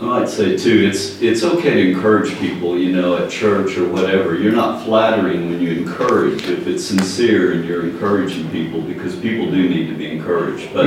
[0.00, 3.88] I might say too, it's it's okay to encourage people, you know, at church or
[3.88, 4.36] whatever.
[4.36, 9.50] You're not flattering when you encourage if it's sincere and you're encouraging people because people
[9.50, 10.72] do need to be encouraged.
[10.72, 10.86] But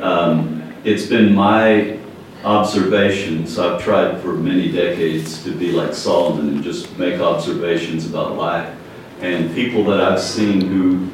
[0.00, 1.98] um, it's been my
[2.44, 3.58] observations.
[3.58, 8.72] I've tried for many decades to be like Solomon and just make observations about life.
[9.20, 11.08] And people that I've seen who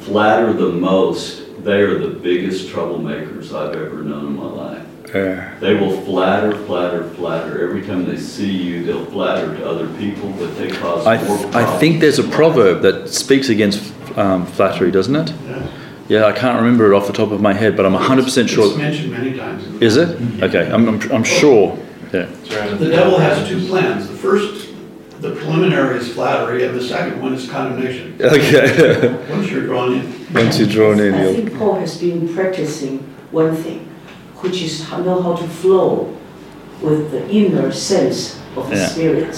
[0.00, 4.86] flatter the most, they are the biggest troublemakers I've ever known in my life.
[5.14, 7.62] uh, They will flatter, flatter, flatter.
[7.68, 11.36] Every time they see you, they'll flatter to other people, but they cause I, more
[11.38, 11.54] th- problems.
[11.54, 15.30] I think there's a proverb that speaks against um, flattery, doesn't it?
[15.46, 15.68] Yeah,
[16.10, 18.76] I can't remember it off the top of my head, but I'm 100% It's sure.
[18.76, 19.64] mentioned many times.
[19.82, 20.18] Is it?
[20.42, 21.76] Okay, I'm, I'm, I'm sure.
[22.12, 22.20] Yeah.
[22.22, 24.08] It's right at The devil has two plans.
[24.08, 24.74] The first,
[25.20, 28.16] the preliminary is flattery, and the second one is condemnation.
[28.20, 29.14] Okay.
[29.30, 30.34] Once you're drawn in.
[30.34, 31.34] Once you're drawn in, I you'll.
[31.34, 32.98] think Paul has been practicing
[33.30, 33.80] one thing,
[34.42, 36.14] which is how- know how to flow
[36.82, 38.86] with the inner sense of the Yeah.
[38.88, 39.36] Spirit,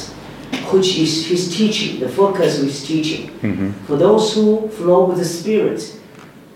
[0.73, 3.31] which is his teaching, the focus of his teaching.
[3.43, 3.73] Mhm.
[3.87, 5.95] For those who flow with the Spirit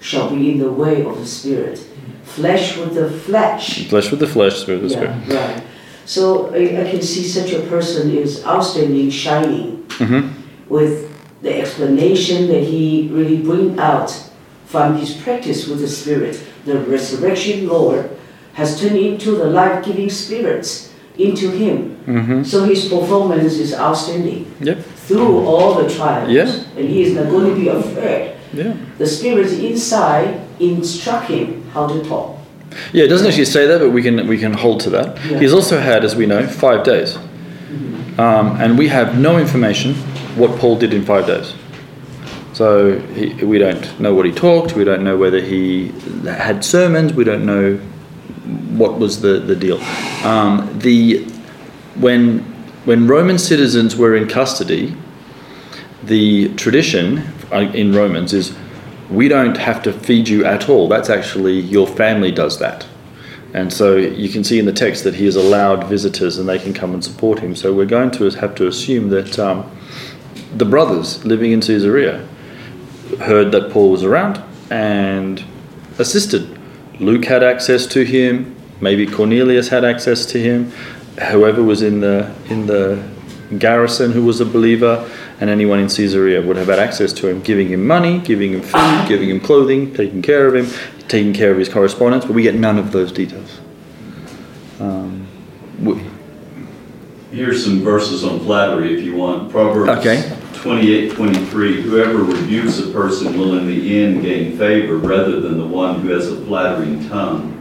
[0.00, 1.78] shall be in the way of the Spirit.
[2.24, 3.88] Flesh with the flesh.
[3.88, 5.40] Flesh with the flesh, spirit with the Yeah, spirit.
[5.40, 5.62] right.
[6.04, 10.28] So I, I can see such a person is outstanding, shining hmm
[10.68, 11.08] with
[11.40, 14.10] the explanation that he really bring out
[14.66, 16.38] from his practice with the Spirit.
[16.66, 18.10] The resurrection Lord
[18.52, 21.96] has turned into the life-giving spirits into him.
[22.04, 24.78] hmm So his performance is outstanding Yep.
[25.08, 26.30] through all the trials.
[26.30, 26.50] Yeah.
[26.76, 28.36] And he is not going to be afraid.
[28.52, 28.76] Yeah.
[28.98, 32.38] The Spirit inside instruct him how to talk.
[32.92, 35.16] Yeah, it doesn't actually say that, but we can we can hold to that.
[35.24, 35.38] Yeah.
[35.38, 37.16] He's also had, as we know, five days,
[38.18, 39.94] um, and we have no information
[40.36, 41.54] what Paul did in five days.
[42.52, 44.74] So he, we don't know what he talked.
[44.74, 45.88] We don't know whether he
[46.24, 47.12] had sermons.
[47.12, 47.76] We don't know
[48.76, 49.80] what was the the deal.
[50.24, 51.24] Um, the
[51.94, 52.40] when
[52.84, 54.94] when Roman citizens were in custody,
[56.02, 58.56] the tradition in Romans is
[59.10, 60.88] we don't have to feed you at all.
[60.88, 62.86] That's actually your family does that.
[63.54, 66.58] And so you can see in the text that he has allowed visitors and they
[66.58, 67.56] can come and support him.
[67.56, 69.70] So we're going to have to assume that um,
[70.54, 72.26] the brothers living in Caesarea
[73.20, 75.42] heard that Paul was around and
[75.98, 76.58] assisted.
[77.00, 78.54] Luke had access to him.
[78.80, 80.70] Maybe Cornelius had access to him.
[81.30, 83.02] Whoever was in the in the
[83.56, 85.08] garrison who was a believer,
[85.40, 88.60] and anyone in Caesarea would have had access to him, giving him money, giving him
[88.62, 90.66] food, giving him clothing, taking care of him,
[91.08, 92.24] taking care of his correspondence.
[92.24, 93.60] But we get none of those details.
[94.80, 95.26] Um,
[95.82, 96.00] we-
[97.32, 99.50] Here's some verses on flattery if you want.
[99.50, 100.32] Proverbs Okay.
[100.54, 101.82] 28, 23.
[101.82, 106.08] Whoever rebukes a person will in the end gain favor rather than the one who
[106.08, 107.54] has a flattering tongue.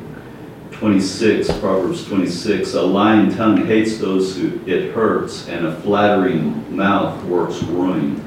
[0.79, 2.73] 26, Proverbs 26.
[2.75, 8.23] A lying tongue hates those who it hurts, and a flattering mouth works ruin.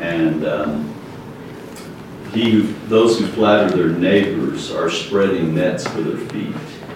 [0.00, 0.94] And um,
[2.32, 6.54] he who, those who flatter their neighbors are spreading nets for their feet.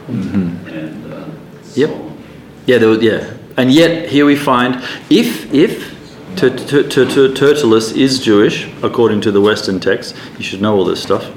[0.09, 1.27] And uh,
[1.75, 1.90] Yep.
[1.90, 2.19] so on.
[2.66, 3.35] Yeah, there was, yeah.
[3.59, 5.95] And yet here we find if if
[6.37, 10.77] Ter- Ter- Ter- Ter- Tertullus is Jewish according to the Western text, you should know
[10.77, 11.31] all this stuff.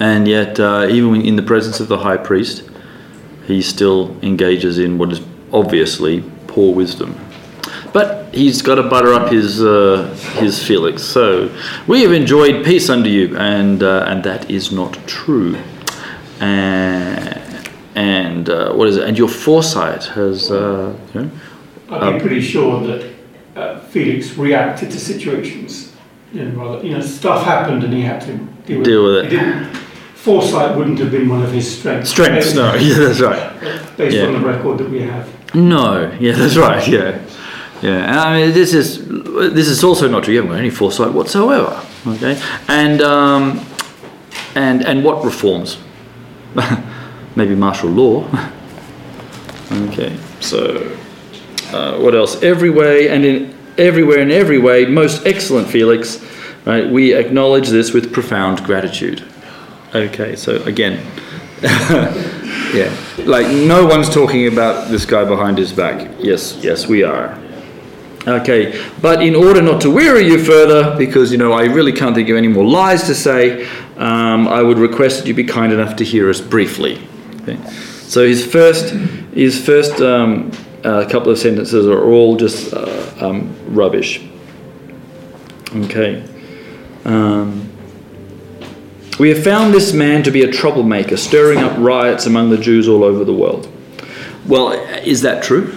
[0.00, 2.68] And yet, uh, even in the presence of the high priest,
[3.46, 5.20] he still engages in what is
[5.52, 7.18] obviously poor wisdom.
[7.92, 11.02] But he's got to butter up his uh, his Felix.
[11.02, 11.50] So
[11.86, 15.56] we have enjoyed peace under you, and uh, and that is not true.
[16.40, 19.08] And and uh, what is it?
[19.08, 21.30] And your foresight has, uh, you know,
[21.88, 23.14] I'm Um, pretty sure that
[23.56, 25.94] uh, Felix reacted to situations.
[26.32, 28.32] You know, rather, you know, stuff happened and he had to
[28.66, 29.82] deal with Deal with it.
[30.26, 32.10] Foresight wouldn't have been one of his strengths.
[32.10, 32.52] strengths.
[32.52, 33.96] No, yeah, that's right.
[33.96, 34.26] Based Yeah.
[34.26, 35.24] on the record that we have.
[35.54, 36.86] No, yeah, that's right.
[36.88, 37.20] Yeah,
[37.80, 38.10] yeah.
[38.10, 39.06] And I mean, this is
[39.54, 40.34] this is also not true.
[40.34, 41.80] You haven't got any foresight whatsoever.
[42.08, 42.34] Okay,
[42.66, 43.60] and um,
[44.56, 45.78] and and what reforms?
[47.36, 48.24] Maybe martial law.
[49.88, 50.58] okay, so
[51.72, 52.42] uh, what else?
[52.42, 56.18] Every way and in everywhere in every way, most excellent Felix.
[56.66, 59.22] Right, we acknowledge this with profound gratitude.
[59.96, 61.00] Okay, so again,
[61.62, 66.10] yeah, like no one's talking about this guy behind his back.
[66.18, 67.38] Yes, yes, we are.
[68.26, 72.14] Okay, but in order not to weary you further, because you know I really can't
[72.14, 73.66] think of any more lies to say,
[73.96, 77.00] um, I would request that you be kind enough to hear us briefly.
[77.40, 77.56] Okay?
[77.70, 78.92] So his first,
[79.32, 80.50] his first um,
[80.84, 84.22] uh, couple of sentences are all just uh, um, rubbish.
[85.74, 86.22] Okay.
[87.06, 87.72] Um,
[89.18, 92.88] we have found this man to be a troublemaker, stirring up riots among the Jews
[92.88, 93.68] all over the world.
[94.46, 94.72] Well,
[95.04, 95.74] is that true?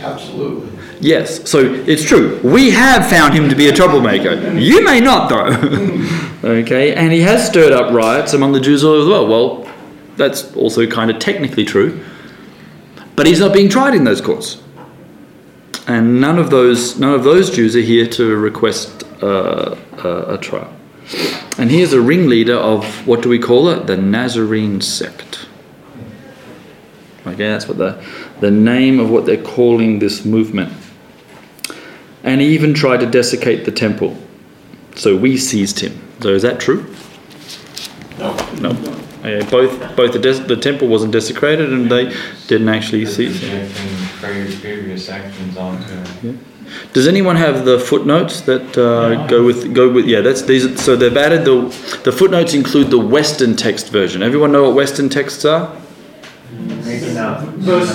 [0.00, 0.70] Absolutely.
[1.00, 2.40] Yes, so it's true.
[2.42, 4.56] We have found him to be a troublemaker.
[4.56, 6.44] You may not, though.
[6.44, 9.28] okay, and he has stirred up riots among the Jews all over the world.
[9.28, 9.74] Well,
[10.16, 12.04] that's also kind of technically true.
[13.16, 14.62] But he's not being tried in those courts.
[15.86, 20.38] And none of those, none of those Jews are here to request uh, a, a
[20.38, 20.72] trial.
[21.58, 23.86] And he is a ringleader of what do we call it?
[23.86, 25.46] The Nazarene sect.
[27.26, 28.04] Okay, that's what the,
[28.40, 30.72] the name of what they're calling this movement.
[32.24, 34.16] And he even tried to desiccate the temple.
[34.96, 36.00] So we seized him.
[36.20, 36.92] So is that true?
[38.18, 38.34] No.
[38.60, 38.70] No.
[39.24, 42.12] Okay, both both the, des- the temple wasn't desecrated and they
[42.48, 43.70] didn't actually seize him.
[44.18, 46.44] Previous actions onto him.
[46.92, 50.06] Does anyone have the footnotes that uh, go with go with?
[50.06, 50.82] Yeah, that's these.
[50.82, 51.56] So they've added the
[52.04, 54.22] the footnotes include the Western text version.
[54.22, 55.74] Everyone know what Western texts are?
[56.84, 57.40] Maybe not.
[57.44, 57.90] Verse,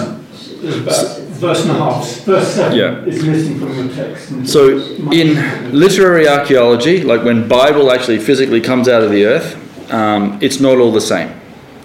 [0.62, 2.08] there's verse and a half.
[2.26, 3.06] Verse 7 Yeah.
[3.06, 4.48] is missing from your text.
[4.48, 4.80] So
[5.12, 10.60] in literary archaeology, like when Bible actually physically comes out of the earth, um, it's
[10.60, 11.30] not all the same,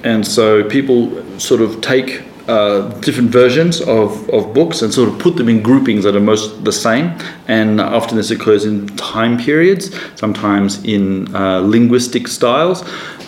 [0.03, 5.19] and so people sort of take uh, different versions of, of books and sort of
[5.19, 7.17] put them in groupings that are most the same.
[7.49, 12.83] And often this occurs in time periods, sometimes in uh, linguistic styles,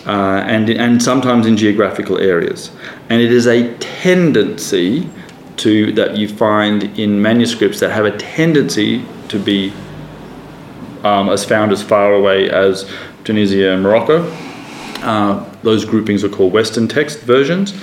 [0.05, 2.71] uh, and and sometimes in geographical areas.
[3.09, 5.09] And it is a tendency
[5.57, 9.71] to that you find in manuscripts that have a tendency to be
[11.03, 12.89] um, as found as far away as
[13.23, 14.44] Tunisia and Morocco.
[15.01, 17.73] Uh, those groupings are called Western text versions.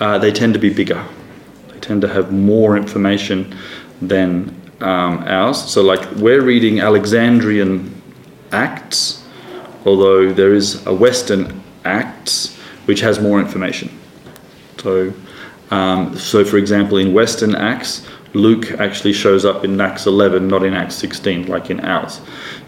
[0.00, 1.04] Uh, they tend to be bigger.
[1.68, 3.56] They tend to have more information
[4.00, 5.70] than um, ours.
[5.70, 8.00] So, like we're reading Alexandrian
[8.52, 9.26] Acts,
[9.84, 12.56] although there is a Western Acts
[12.86, 13.90] which has more information.
[14.78, 15.12] So,
[15.70, 20.64] um, so for example, in Western Acts, Luke actually shows up in Acts 11, not
[20.64, 22.20] in Acts 16, like in ours.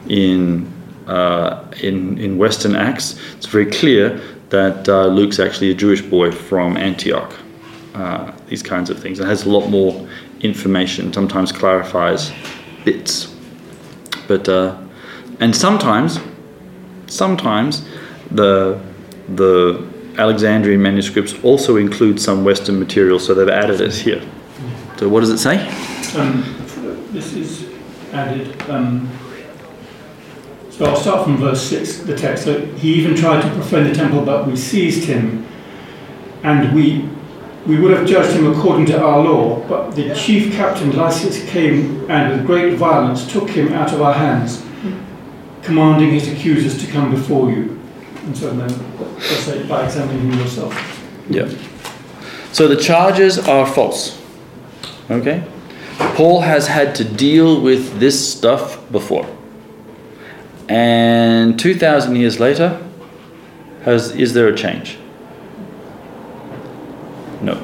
[0.08, 0.70] In
[1.10, 6.30] uh, in in Western Acts, it's very clear that uh, Luke's actually a Jewish boy
[6.30, 7.34] from Antioch.
[7.94, 9.18] Uh, these kinds of things.
[9.18, 10.08] It has a lot more
[10.40, 11.12] information.
[11.12, 12.32] Sometimes clarifies
[12.84, 13.34] bits,
[14.28, 14.76] but uh,
[15.40, 16.20] and sometimes
[17.06, 17.84] sometimes
[18.30, 18.80] the
[19.34, 19.84] the
[20.16, 24.22] Alexandrian manuscripts also include some Western material, so they've added it here.
[24.98, 25.56] So what does it say?
[26.16, 26.44] Um,
[27.12, 27.66] this is
[28.12, 28.62] added.
[28.70, 29.08] Um,
[30.80, 32.44] so I'll start from verse 6, the text.
[32.44, 35.46] So he even tried to profane the temple, but we seized him,
[36.42, 37.06] and we
[37.66, 39.62] we would have judged him according to our law.
[39.68, 44.14] But the chief captain Lysias came and with great violence took him out of our
[44.14, 44.64] hands,
[45.60, 47.78] commanding his accusers to come before you.
[48.24, 48.70] And so then,
[49.18, 50.72] let's say, by examining him yourself.
[51.28, 51.46] Yeah.
[52.52, 54.18] So the charges are false.
[55.10, 55.44] Okay?
[56.16, 59.28] Paul has had to deal with this stuff before.
[60.70, 62.80] And 2,000 years later,
[63.82, 65.00] has, is there a change?
[67.42, 67.60] No.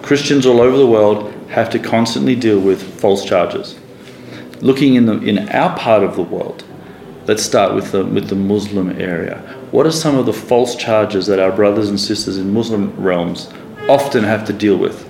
[0.00, 3.78] Christians all over the world have to constantly deal with false charges.
[4.62, 6.64] Looking in, the, in our part of the world,
[7.26, 9.40] let's start with the, with the Muslim area.
[9.70, 13.52] What are some of the false charges that our brothers and sisters in Muslim realms
[13.86, 15.06] often have to deal with?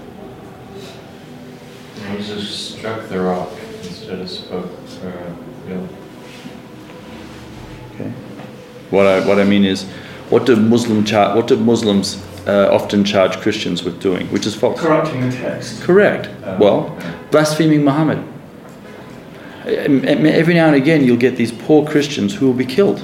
[2.09, 3.53] Moses struck the rock
[3.85, 4.69] instead of spoke,
[5.05, 5.35] uh,
[5.69, 5.89] you know,
[7.97, 8.13] Okay.
[8.91, 9.85] What I what I mean is,
[10.31, 14.55] what do Muslim char- what do Muslims uh, often charge Christians with doing, which is
[14.55, 14.81] false?
[14.81, 15.83] Corrupting the text.
[15.83, 16.29] Correct.
[16.59, 16.97] Well,
[17.31, 18.19] blaspheming Muhammad.
[19.67, 23.03] Um, um, Every now and again, you'll get these poor Christians who will be killed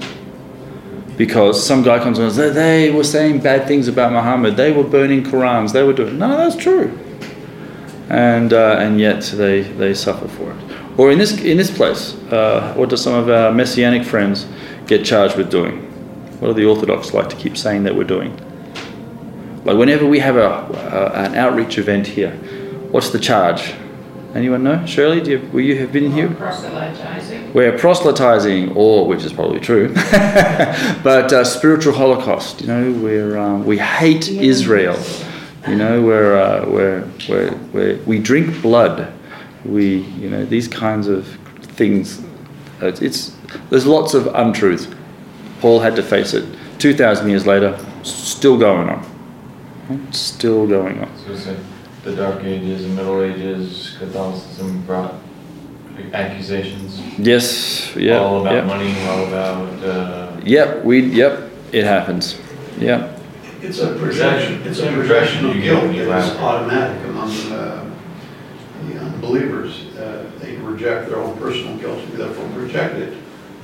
[1.17, 4.57] because some guy comes and says they were saying bad things about Muhammad.
[4.57, 5.73] They were burning Qurans.
[5.73, 6.19] They were doing.
[6.19, 6.97] No, that's true.
[8.09, 10.57] And uh, and yet they they suffer for it.
[10.99, 14.47] Or in this in this place, uh, what do some of our messianic friends
[14.97, 15.79] get charged with doing?
[16.39, 18.37] What do the Orthodox like to keep saying that we're doing?
[19.65, 22.33] Like whenever we have a, a an outreach event here,
[22.91, 23.75] what's the charge?
[24.35, 24.85] Anyone know?
[24.87, 26.29] Shirley, do you, will you have been here?
[26.31, 27.53] Proselytizing.
[27.53, 32.63] We're proselytizing, or which is probably true, but uh, spiritual holocaust.
[32.63, 34.99] You know, we're um, we hate Israel.
[35.69, 39.13] You know, we're, uh, we're, we're, we're we drink blood.
[39.65, 41.29] We you know these kinds of
[41.77, 42.23] things.
[42.81, 43.37] It's, it's
[43.71, 44.95] there's lots of untruth.
[45.61, 46.45] Paul had to face it.
[46.79, 50.13] Two thousand years later, still going on.
[50.13, 51.17] Still going on.
[51.19, 51.59] So it's like
[52.05, 55.15] the Dark Ages, the Middle Ages, Catholicism brought
[56.13, 57.01] accusations.
[57.19, 57.95] Yes.
[57.95, 58.19] Yeah.
[58.19, 58.67] All about yep.
[58.67, 59.85] money, all about.
[59.85, 60.85] Uh, Yep.
[60.85, 61.01] We.
[61.01, 61.51] Yep.
[61.73, 62.41] It happens.
[62.79, 63.21] Yep.
[63.63, 67.89] It's a projection, it's a projection of guilt that is automatic among uh,
[68.89, 69.87] the unbelievers.
[69.97, 73.22] Uh, They reject their own personal guilt, and therefore project it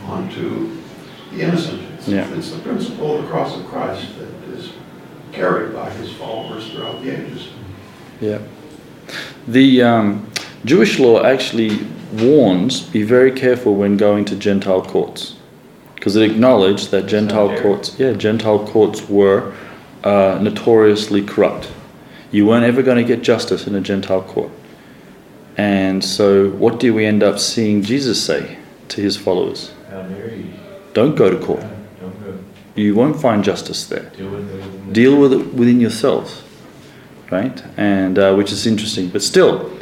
[0.09, 0.71] onto
[1.33, 1.81] the innocent.
[1.83, 2.27] It's- Yeah.
[2.37, 4.71] It's the principle of the cross of Christ that is
[5.33, 7.49] carried by his followers throughout the ages.
[8.21, 8.39] Yeah.
[9.47, 10.27] The um,
[10.65, 11.79] Jewish law actually
[12.19, 15.35] warns be very careful when going to Gentile courts.
[15.95, 19.53] Because it acknowledged that Gentile courts, yeah, Gentile courts were
[20.05, 21.71] uh, notoriously corrupt.
[22.31, 24.51] You weren't ever going to get justice in a Gentile court.
[25.57, 29.73] And so, what do we end up seeing Jesus say to his followers?
[30.95, 31.65] Don't go to court.
[32.75, 34.11] You won't find justice there.
[34.11, 34.55] Deal with it.
[34.55, 36.45] within deal with it within yourselves,
[37.31, 37.63] right?
[37.77, 39.73] And uh, which is interesting, but still,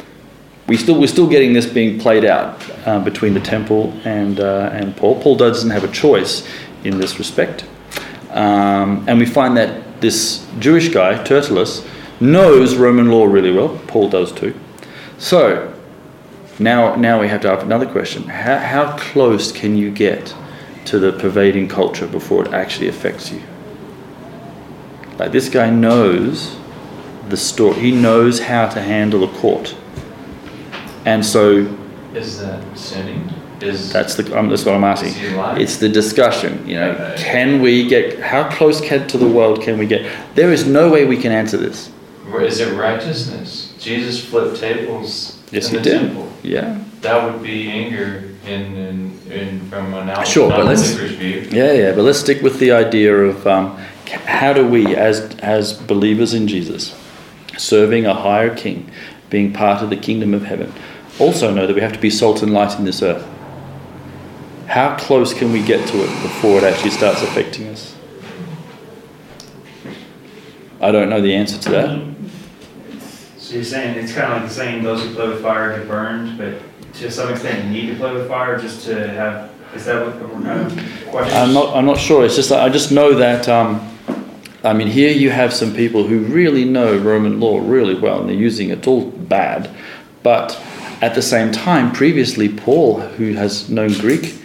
[0.67, 4.71] we still we're still getting this being played out uh, between the temple and uh,
[4.73, 5.21] and Paul.
[5.21, 6.47] Paul doesn't have a choice
[6.83, 7.65] in this respect,
[8.31, 11.85] um, and we find that this Jewish guy Tertullus
[12.19, 13.79] knows Roman law really well.
[13.87, 14.55] Paul does too.
[15.19, 15.76] So
[16.59, 20.35] now now we have to ask another question: How how close can you get
[20.85, 23.41] to the pervading culture before it actually affects you?
[25.17, 26.57] Like this guy knows
[27.29, 27.79] the story.
[27.79, 29.75] He knows how to handle a court,
[31.05, 31.67] and so
[32.13, 33.29] Is that sinning?
[33.59, 35.09] Is that's the um, that's what I'm asking.
[35.09, 35.61] Is he lying?
[35.61, 36.67] It's the discussion.
[36.67, 37.23] You know, Okay.
[37.23, 40.05] can we get how close can to the world can we get?
[40.35, 41.89] There is no way we can answer this.
[42.39, 43.73] Is it righteousness?
[43.79, 45.99] Jesus flipped tables Yes, he the did.
[46.01, 46.31] temple.
[46.43, 51.17] Yeah, That would be anger in, in, in from an out, Sure, but let's- non-believer's
[51.17, 51.47] view.
[51.51, 51.91] yeah, yeah.
[51.93, 56.33] But let's stick with the idea of um, c- how do we, as as believers
[56.33, 56.95] in Jesus,
[57.57, 58.89] serving a higher King,
[59.29, 60.71] being part of the kingdom of heaven,
[61.19, 63.25] also know that we have to be salt and light in this earth.
[64.67, 67.95] How close can we get to it before it actually starts affecting us?
[70.81, 72.16] I don't know the answer to that.
[73.47, 75.87] So you're saying, it's kind of like the saying, those who play with fire get
[75.87, 76.59] burned, but
[76.95, 80.19] to some extent you need to play with fire just to have, is that what
[80.19, 81.43] we're kind of questioning?
[81.43, 81.73] I'm not.
[81.73, 82.25] I'm not sure.
[82.25, 83.47] It's just I just know that.
[83.47, 83.89] Um,
[84.65, 88.27] I mean, here you have some people who really know Roman law really well, and
[88.27, 89.73] they're using it all bad.
[90.23, 90.61] But
[90.99, 94.41] at the same time, previously Paul, who has known Greek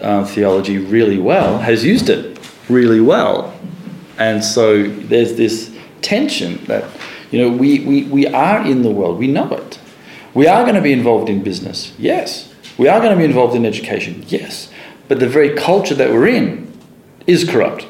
[0.00, 3.56] uh, theology really well, has used it really well,
[4.18, 5.72] and so there's this
[6.02, 6.84] tension that
[7.30, 9.18] you know we, we, we are in the world.
[9.18, 9.78] We know it.
[10.34, 11.92] We are going to be involved in business.
[11.98, 12.52] Yes.
[12.78, 14.24] We are going to be involved in education.
[14.28, 14.70] Yes.
[15.08, 16.72] But the very culture that we're in
[17.26, 17.86] is corrupt.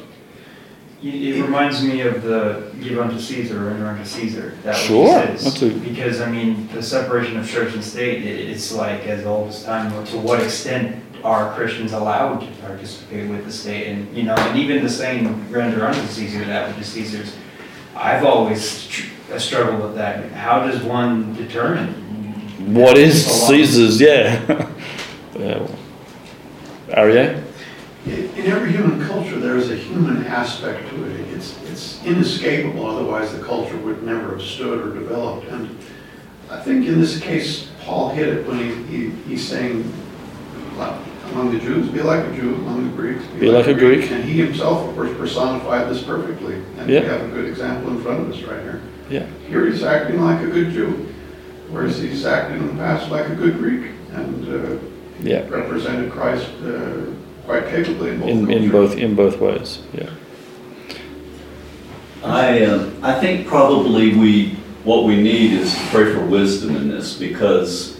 [1.03, 4.55] It reminds me of the give unto Caesar, render unto Caesar.
[4.63, 5.63] That Sure, says.
[5.63, 9.49] a- Because, I mean, the separation of church and state, it, it's like as old
[9.49, 13.87] as time, to what extent are Christians allowed to participate with the state?
[13.87, 17.35] And, you know, and even the saying, render unto Caesar, that which is Caesar's.
[17.95, 18.89] I've always
[19.31, 20.31] tr- struggle with that.
[20.31, 21.93] How does one determine?
[22.73, 23.99] What is Caesar's?
[23.99, 24.39] Yeah.
[25.37, 25.67] yeah.
[26.89, 27.43] Aryeh?
[28.05, 31.19] In in every human culture, there is a human aspect to it.
[31.33, 35.47] It's, it's inescapable, otherwise the culture would never have stood or developed.
[35.47, 35.77] And
[36.49, 39.91] I think in this case, Paul hit it when he, he, he's saying,
[41.31, 44.11] among the Jews, be like a Jew, among the Greeks, Be like a Greek.
[44.11, 46.55] And he himself, of course, personified this perfectly.
[46.77, 48.81] And we have a good example in front of us right here.
[49.11, 49.25] Yeah.
[49.49, 51.13] Here he's acting like a good Jew,
[51.69, 53.91] whereas he's acted in the past like a good Greek.
[54.13, 54.77] And uh,
[55.21, 55.47] Yeah.
[55.49, 57.11] represented Christ uh,
[57.45, 59.79] quite capably in both In, in both in both ways.
[59.93, 60.09] Yeah.
[62.23, 64.49] I, uh, I think probably we,
[64.83, 67.99] what we need is to pray for wisdom in this because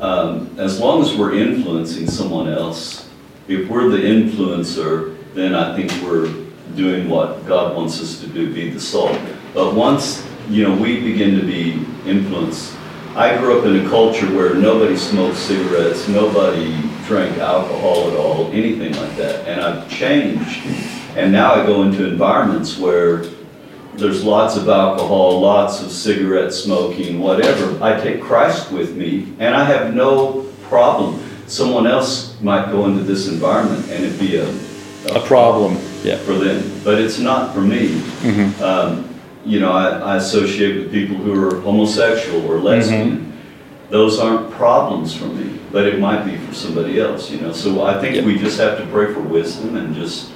[0.00, 3.08] um, as long as we're influencing someone else,
[3.48, 6.30] if we're the influencer, then I think we're
[6.76, 9.18] doing what God wants us to do, be the salt.
[9.54, 12.76] But once, you know, we begin to be influenced,
[13.16, 16.76] I grew up in a culture where nobody smoked cigarettes, nobody
[17.06, 19.46] drank alcohol at all, anything like that.
[19.48, 20.60] And I've changed.
[21.16, 23.24] And now I go into environments where
[23.94, 27.82] there's lots of alcohol, lots of cigarette smoking, whatever.
[27.82, 31.22] I take Christ with me, and I have no problem.
[31.46, 34.48] Someone else might go into this environment and it'd be a,
[35.14, 35.78] A problem.
[36.02, 36.16] Yeah.
[36.16, 37.88] for them, but it's not for me.
[38.22, 38.62] Mm-hmm.
[38.62, 39.11] Um,
[39.44, 43.32] you know, I, I associate with people who are homosexual or lesbian,
[43.90, 47.52] those aren't problems for me, but it might be for somebody else, you know.
[47.52, 48.24] So I think Yeah.
[48.24, 50.30] we just have to pray for wisdom and just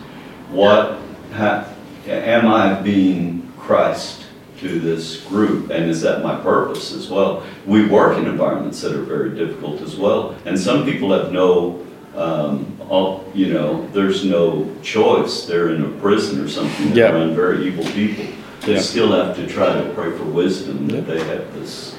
[0.50, 0.98] what
[1.34, 1.66] ha,
[2.06, 4.24] am I being Christ
[4.60, 7.42] to this group, and is that my purpose as well?
[7.66, 11.84] We work in environments that are very difficult as well, and some people have no,
[12.16, 15.44] um, all, you know, there's no choice.
[15.46, 16.92] They're in a prison or something.
[16.94, 17.14] They're Yeah.
[17.18, 18.24] around very evil people.
[18.66, 18.80] They Yeah.
[18.80, 21.94] still have to try to pray for wisdom that they have this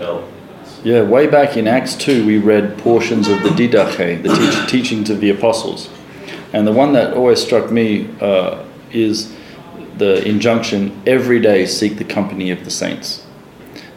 [0.00, 0.24] help.
[0.84, 5.10] Yeah, way back in Acts 2, we read portions of the Didache, the teach- teachings
[5.10, 5.88] of the apostles.
[6.52, 8.56] And the one that always struck me uh,
[8.92, 9.32] is
[9.96, 13.22] the injunction every day seek the company of the saints.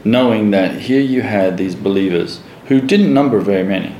[0.03, 3.95] Knowing that here you had these believers who didn't number very many,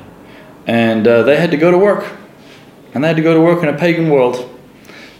[0.67, 2.05] and uh, they had to go to work.
[2.93, 4.49] And they had to go to work in a pagan world,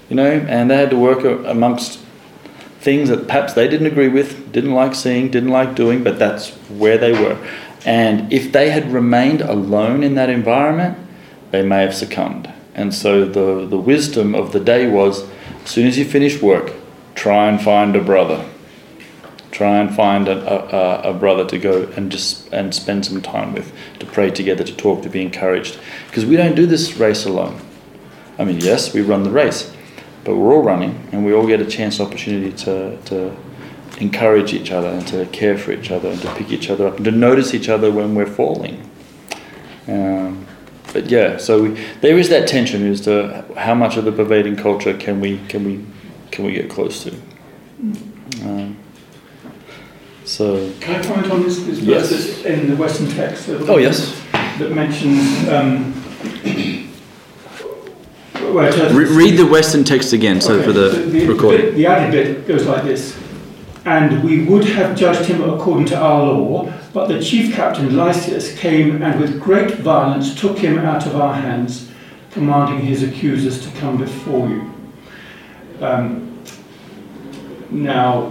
[0.10, 2.00] you know, and they had to work amongst
[2.82, 6.50] things that perhaps they didn't agree with, didn't like seeing, didn't like doing, but that's
[6.68, 7.38] where they were.
[7.86, 10.98] And if they had remained alone in that environment,
[11.52, 12.52] they may have succumbed.
[12.74, 15.30] And so the, the wisdom of the day was
[15.64, 16.74] as soon as you finish work,
[17.14, 18.50] try and find a brother.
[19.52, 23.54] Try and find a, a, a brother to go and just and spend some time
[23.54, 25.78] with, to pray together, to talk, to be encouraged.
[26.08, 27.62] Because we don't do this race alone.
[28.40, 29.71] I mean, yes, we run the race,
[30.24, 33.36] but we're all running and we all get a chance opportunity to, to
[34.00, 36.96] encourage each other and to care for each other and to pick each other up
[36.98, 38.90] and to notice each other when we're falling.
[39.88, 40.46] Um,
[40.94, 41.70] but yeah, so we,
[42.02, 45.64] there is that tension as to how much of the pervading culture can we can
[45.64, 45.86] we
[46.32, 47.14] can we get close to.
[48.44, 48.78] Um,
[50.26, 52.46] so Can I comment on this, this Yes.
[52.46, 53.48] in the Western text?
[53.48, 54.16] that- Oh, yes.
[54.60, 55.48] That mentions.
[55.50, 55.94] Um,
[58.54, 61.66] where it re- read the Western text again, so Okay, for the, the, recording.
[61.68, 63.18] The, the added bit goes like this.
[63.86, 68.56] And we would have judged him according to our law, but the chief captain Lysias
[68.58, 71.90] came and with great violence took him out of our hands,
[72.30, 74.72] commanding his accusers to come before you.
[75.82, 76.44] Um,
[77.72, 78.30] now,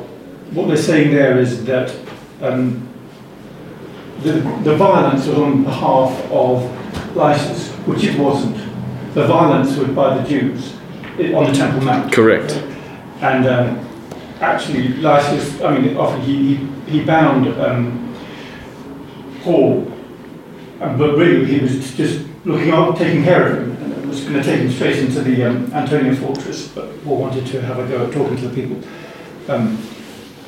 [0.52, 1.94] what they're saying there is that
[2.40, 2.88] um,
[4.20, 6.62] the, the violence was on behalf of
[7.16, 8.69] Lysias, which it wasn't.
[9.14, 10.74] The violence was by the Jews
[11.34, 12.12] on the Temple Mount.
[12.12, 12.52] Correct.
[13.20, 13.88] And um,
[14.40, 18.14] actually, Lysias, I mean, often he, he, he bound um,
[19.42, 19.92] Paul,
[20.80, 24.34] um, but really he was just looking out, taking care of him, and was going
[24.34, 27.86] to take him straight into the um, Antonian fortress, but Paul wanted to have a
[27.88, 28.80] go at talking to the people.
[29.48, 29.78] Um,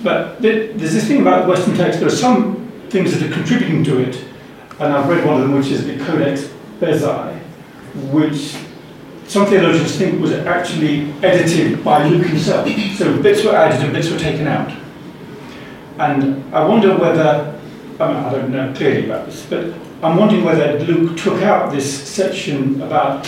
[0.03, 3.33] but th- there's this thing about the Western text, there are some things that are
[3.33, 4.25] contributing to it,
[4.81, 6.49] and I've read one of them, which is the Codex
[6.81, 7.32] Bezae,
[8.11, 8.57] which
[9.27, 12.69] some theologians think was actually edited by Luke himself.
[12.97, 14.71] So bits were added and bits were taken out.
[15.99, 17.59] And I wonder whether,
[18.01, 21.71] I mean, I don't know clearly about this, but I'm wondering whether Luke took out
[21.73, 23.25] this section about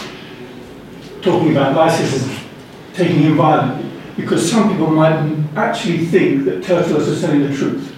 [1.22, 2.44] talking about Lysias as
[2.92, 5.16] taking him violently, because some people might
[5.56, 7.94] actually think that Tertullus is telling the truth.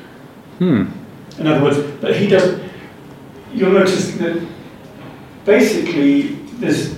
[0.59, 0.85] Hmm.
[1.39, 2.71] In other words, but he doesn't.
[3.53, 4.47] You'll notice that
[5.45, 6.97] basically there's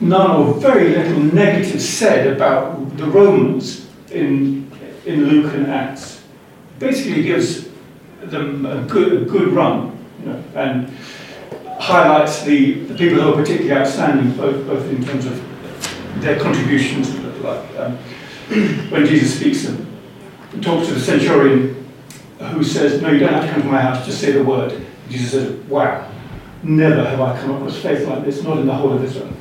[0.00, 4.70] none or very little negative said about the Romans in
[5.04, 6.22] in Luke and Acts.
[6.78, 7.68] Basically, gives
[8.22, 10.88] them a good a good run, you know, and
[11.78, 15.42] highlights the, the people who are particularly outstanding, both both in terms of
[16.20, 17.96] their contributions, like um,
[18.90, 19.86] when Jesus speaks and
[20.62, 21.76] talks to the centurion
[22.38, 24.84] who says, No, you don't have to come to my house, just say the word.
[25.08, 26.05] Jesus says, Wow,
[26.62, 29.32] never have I come across faith like this, not in the whole of Israel.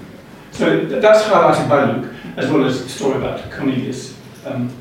[0.52, 4.18] So that's highlighted by Luke, as well as the story about Cornelius.
[4.46, 4.74] Um,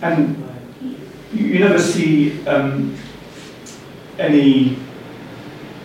[0.00, 0.42] and
[1.32, 2.96] you, never see um,
[4.18, 4.78] any,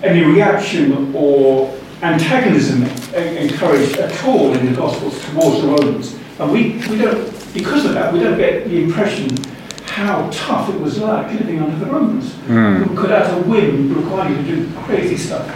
[0.03, 2.83] any reaction or antagonism
[3.13, 6.19] encouraged at all in the Gospels towards the Romans.
[6.39, 9.29] And we, we don't, because of that, we don't get the impression
[9.97, 12.83] how tough it was like living under the Romans, Hmm.
[12.83, 15.49] who could at a whim require you to do crazy stuff.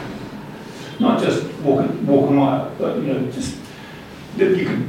[0.99, 3.55] Not just walk, a- walk a mile, but you know, just
[4.37, 4.83] that you could.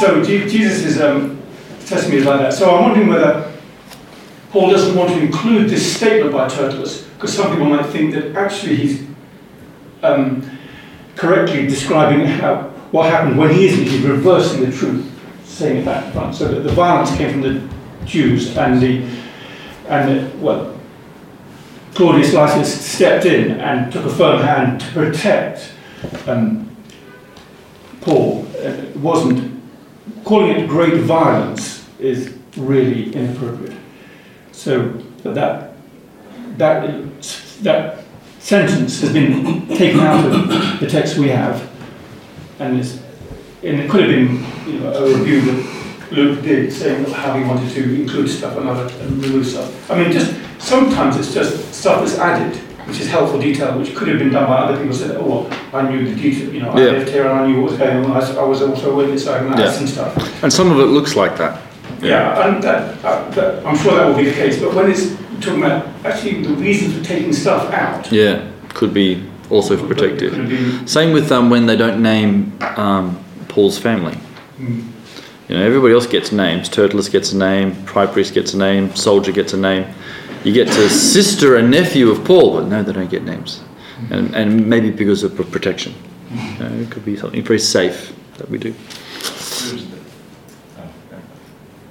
[0.00, 1.38] So Je- Jesus' um,
[1.84, 2.54] testimony is like that.
[2.54, 3.50] So I'm wondering whether
[4.50, 8.34] Paul doesn't want to include this statement by Tertullus, because some people might think that
[8.34, 9.02] actually he's
[10.02, 10.42] um,
[11.16, 13.84] correctly describing how what happened when he isn't.
[13.84, 15.04] He's reversing the truth,
[15.44, 16.34] saying it back front.
[16.34, 17.60] So that the violence came from the
[18.04, 19.04] Jews and the
[19.88, 20.78] and the, well,
[21.94, 25.72] Claudius Lysias stepped in and took a firm hand to protect
[26.26, 26.74] um,
[28.00, 28.46] Paul.
[28.54, 29.60] Uh, It wasn't
[30.24, 33.76] calling it great violence is really inappropriate.
[34.52, 34.90] So,
[35.24, 35.74] that
[36.58, 37.22] that
[37.62, 38.04] that
[38.38, 41.68] sentence has been taken out of the text we have,
[42.58, 45.79] and and it could have been you know, a review that
[46.10, 49.90] Luke did, saying how he wanted to include stuff and other and remove stuff.
[49.90, 52.56] I mean, just sometimes it's just stuff that's added,
[52.88, 54.94] which is helpful detail, which could have been done by other people.
[54.96, 57.60] Said, oh, well, I knew the detail, you know, I lived here and I knew
[57.62, 58.10] what was going on.
[58.10, 59.70] I was also a witness, so I can add Yeah.
[59.72, 60.42] some stuff.
[60.42, 61.60] And some of it looks like that.
[62.02, 64.58] Yeah, and that, uh, that, I'm sure that will be the case.
[64.58, 68.42] But when it's talking about actually the reasons for taking stuff out, Yeah,
[68.74, 70.32] could be also protective.
[70.88, 74.16] Same with um, when they don't name um, Paul's family.
[74.58, 74.82] mm,
[75.50, 76.68] You know, everybody else gets names.
[76.68, 77.72] Tertullus gets a name.
[77.86, 78.94] High priest gets a name.
[78.94, 79.92] Soldier gets a name.
[80.44, 83.60] You get to sister and nephew of Paul, but no, they don't get names.
[84.10, 85.92] And, and maybe because of protection.
[86.30, 88.70] You know, it could be something very safe that we do.
[88.70, 89.98] Who's the?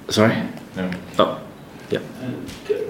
[0.08, 0.42] Sorry.
[0.74, 0.90] no.
[1.18, 1.42] Oh,
[1.90, 1.98] yeah.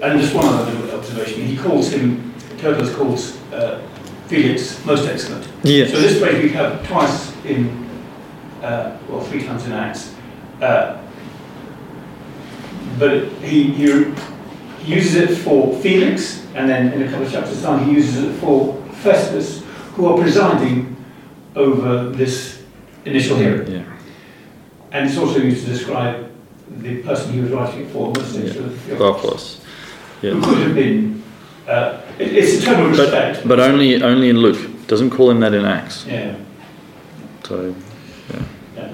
[0.01, 1.47] And just one other little observation.
[1.47, 3.85] He calls him, Tertullus calls uh,
[4.27, 5.49] Felix most excellent.
[5.63, 5.91] Yes.
[5.91, 7.89] So this phrase we have twice in,
[8.61, 10.15] uh, well, three times in Acts.
[10.61, 10.97] Uh,
[12.99, 14.13] but he, he
[14.85, 18.33] uses it for Felix, and then in a couple of chapters down, he uses it
[18.39, 19.63] for Festus,
[19.95, 20.95] who are presiding
[21.55, 22.61] over this
[23.05, 23.71] initial hearing.
[23.71, 23.83] Yeah.
[24.91, 26.29] And it's also used to describe
[26.77, 28.73] the person he was writing it for, most excellent.
[28.81, 29.61] Theophilus.
[30.21, 30.45] Who Yeah.
[30.45, 31.23] could have been,
[31.67, 33.39] uh, it- it's a term of respect.
[33.39, 34.59] But, but only only in Luke.
[34.87, 36.05] Doesn't call him that in Acts.
[36.07, 36.35] Yeah.
[37.43, 37.73] So,
[38.33, 38.41] Yeah.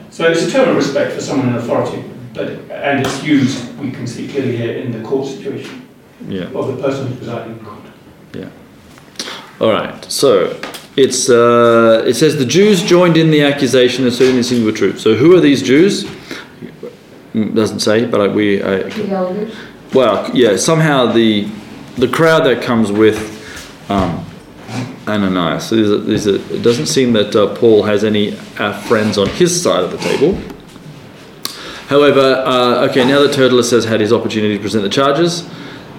[0.09, 3.91] So it's a term of respect for someone in authority, but and it's used, we
[3.91, 5.87] can see clearly here, in the court situation
[6.27, 6.43] yeah.
[6.53, 7.79] of the person who's presiding in court.
[8.33, 8.49] Yeah.
[9.59, 10.03] All right.
[10.05, 10.59] So
[10.95, 14.97] it's uh, it says the Jews joined in the accusation asserting these things were true.
[14.97, 16.05] So who are these Jews?
[17.33, 19.55] Mm, Doesn't say, but I, we I, The elders,
[19.93, 21.47] well yeah somehow the
[21.97, 23.17] the crowd that comes with
[23.89, 24.25] um,
[25.07, 25.69] Ananias.
[25.69, 29.27] These are, these are, it doesn't seem that uh, Paul has any uh, friends on
[29.27, 30.37] his side of the table.
[31.87, 35.49] However, uh, okay, now that Tertullus has had his opportunity to present the charges,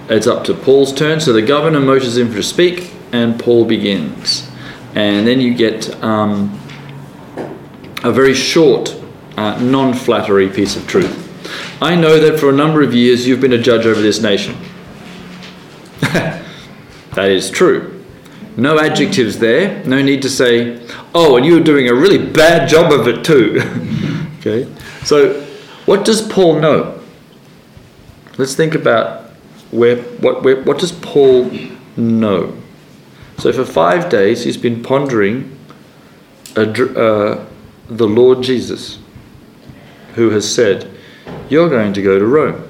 [0.07, 1.19] it's up to Paul's turn.
[1.19, 4.49] So the governor motions him to speak, and Paul begins.
[4.93, 6.59] And then you get um,
[8.03, 8.95] a very short,
[9.37, 11.25] uh, non flattery piece of truth.
[11.81, 14.55] I know that for a number of years you've been a judge over this nation.
[16.01, 16.41] that
[17.31, 17.98] is true.
[18.57, 19.83] No adjectives there.
[19.85, 20.81] No need to say,
[21.13, 23.61] oh, and you're doing a really bad job of it too.
[24.39, 24.71] okay.
[25.03, 25.41] So,
[25.85, 26.99] what does Paul know?
[28.37, 29.31] Let's think about
[29.71, 31.51] where what where, what does Paul
[31.97, 32.55] know?
[33.37, 35.57] So for five days he's been pondering
[36.55, 37.45] a uh,
[37.87, 38.99] the Lord Jesus,
[40.15, 40.89] who has said,
[41.49, 42.65] "You're going to go to Rome."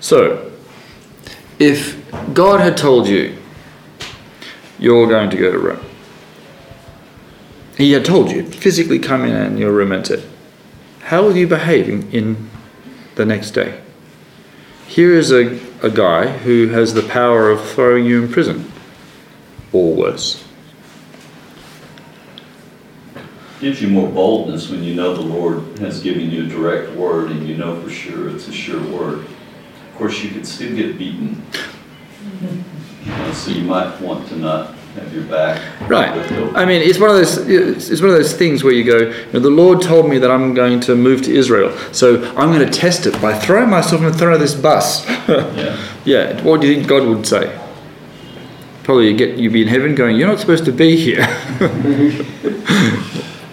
[0.00, 0.50] So,
[1.58, 1.98] if
[2.34, 3.41] God had told you
[4.82, 5.84] you're going to go to Rome,
[7.78, 10.24] He had told you physically come in in your room and said,
[11.02, 12.50] "How will you behave in, in
[13.14, 13.80] the next day?"
[14.88, 18.72] Here is a, a guy who has the power of throwing you in prison,
[19.72, 20.44] or worse.
[23.60, 27.30] Gives you more boldness when you know the Lord has given you a direct word
[27.30, 29.20] and you know for sure it's a sure word.
[29.20, 31.40] Of course, you could still get beaten.
[33.04, 35.60] You know, so you might want to not have your back.
[35.88, 36.10] Right.
[36.54, 37.36] I mean, it's one of those.
[37.38, 38.98] It's it's one of those things where you go.
[38.98, 42.52] You know, the Lord told me that I'm going to move to Israel, so I'm
[42.52, 45.04] going to test it by throwing myself in the front of this bus.
[45.28, 45.76] Yeah.
[46.04, 46.42] yeah.
[46.42, 47.58] What do you think God would say?
[48.84, 50.16] Probably you get you'd be in heaven going.
[50.16, 51.26] You're not supposed to be here.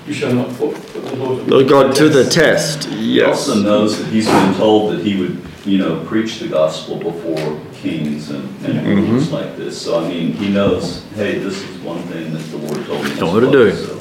[0.08, 1.48] You shall not put, put the Lord.
[1.48, 2.86] Lord God to the test.
[2.86, 3.48] He Yes.
[3.48, 7.60] also knows that he's been told that he would, you know, preach the gospel before
[7.82, 8.96] kings and, and Mm-hmm.
[9.12, 9.82] rulers like this.
[9.82, 13.16] So, I mean, he knows, hey, this is one thing that the Lord told me.
[13.16, 13.72] Know what to do.
[13.74, 13.96] so.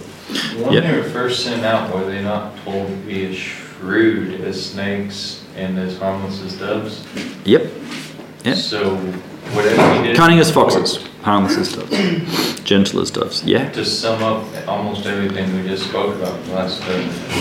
[0.63, 0.81] When Yeah.
[0.81, 5.43] they were first sent out, were they not told to be as shrewd as snakes
[5.57, 7.05] and as harmless as doves?
[7.45, 7.67] Yep.
[8.45, 8.55] Yeah.
[8.55, 8.97] So
[9.55, 10.17] whatever he did.
[10.17, 13.43] Cunning as foxes, harmless as doves, gentle as doves.
[13.45, 13.71] Yeah.
[13.73, 16.87] To sum up almost everything we just spoke about the last uh,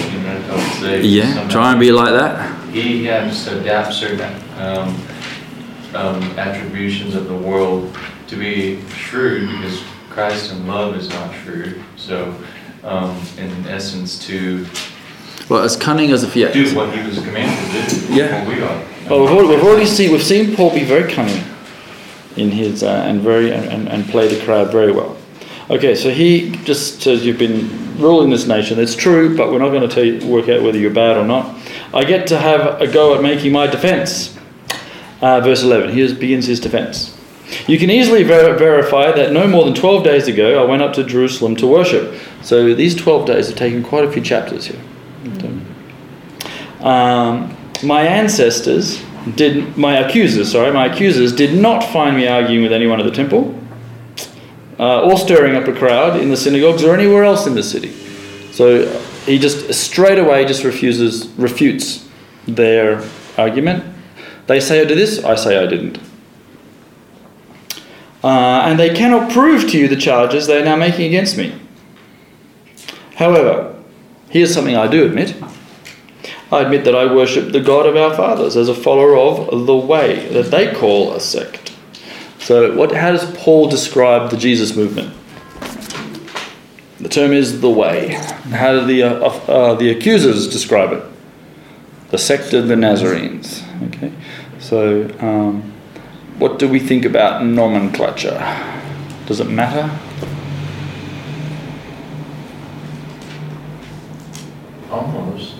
[0.10, 1.02] few minutes, I would say.
[1.02, 1.48] Yeah.
[1.50, 2.70] Try and be like that.
[2.72, 4.96] He has to adapt certain um,
[5.98, 11.84] um, attributions of the world to be shrewd because Christ in love is not shrewd.
[11.96, 12.36] So,
[12.84, 14.66] um, in essence, to
[15.50, 16.52] Well, as cunning as a yeah.
[16.52, 18.14] do what he was commanded to do.
[18.14, 18.46] Yeah.
[18.46, 18.84] What we are.
[19.10, 21.44] Well, we've already, we've already seen we've seen Paul be very cunning
[22.36, 25.18] in his uh, and very and, and, and play the crowd very well.
[25.70, 28.80] Okay, so he just says you've been ruling this nation.
[28.80, 31.26] It's true, but we're not going to tell you, work out whether you're bad or
[31.26, 31.60] not.
[31.94, 34.37] I get to have a go at making my defence.
[35.22, 35.94] Uh, verse 11.
[35.94, 37.18] Here begins his defence.
[37.68, 40.94] You can easily ver- verify that no more than 12 days ago I went up
[40.94, 42.20] to Jerusalem to worship.
[42.44, 44.80] So these 12 days have taken quite a few chapters here.
[46.82, 49.02] Um, my ancestors
[49.36, 53.12] did, my accusers, sorry, my accusers did not find me arguing with anyone at the
[53.12, 53.58] temple
[54.80, 57.92] uh, or stirring up a crowd in the synagogues or anywhere else in the city.
[58.52, 58.88] So
[59.26, 62.08] he just straight away just refuses, refutes
[62.48, 63.04] their
[63.38, 63.84] argument.
[64.48, 66.00] They say I did this, I say I didn't.
[68.24, 71.60] Uh, and they cannot prove to you the charges they are now making against me.
[73.16, 73.82] However,
[74.30, 75.36] here's something I do admit.
[76.52, 79.76] I admit that I worship the God of our fathers as a follower of the
[79.76, 81.76] way that they call a sect.
[82.40, 85.14] So, what, how does Paul describe the Jesus movement?
[87.00, 88.14] The term is the way.
[88.52, 91.04] How do the, uh, uh, the accusers describe it?
[92.10, 93.64] The sect of the Nazarenes.
[93.88, 94.14] Okay,
[94.68, 95.62] so um,
[96.40, 98.38] what do we think about nomenclature?
[99.26, 99.90] Does it matter?
[104.92, 105.56] Almost.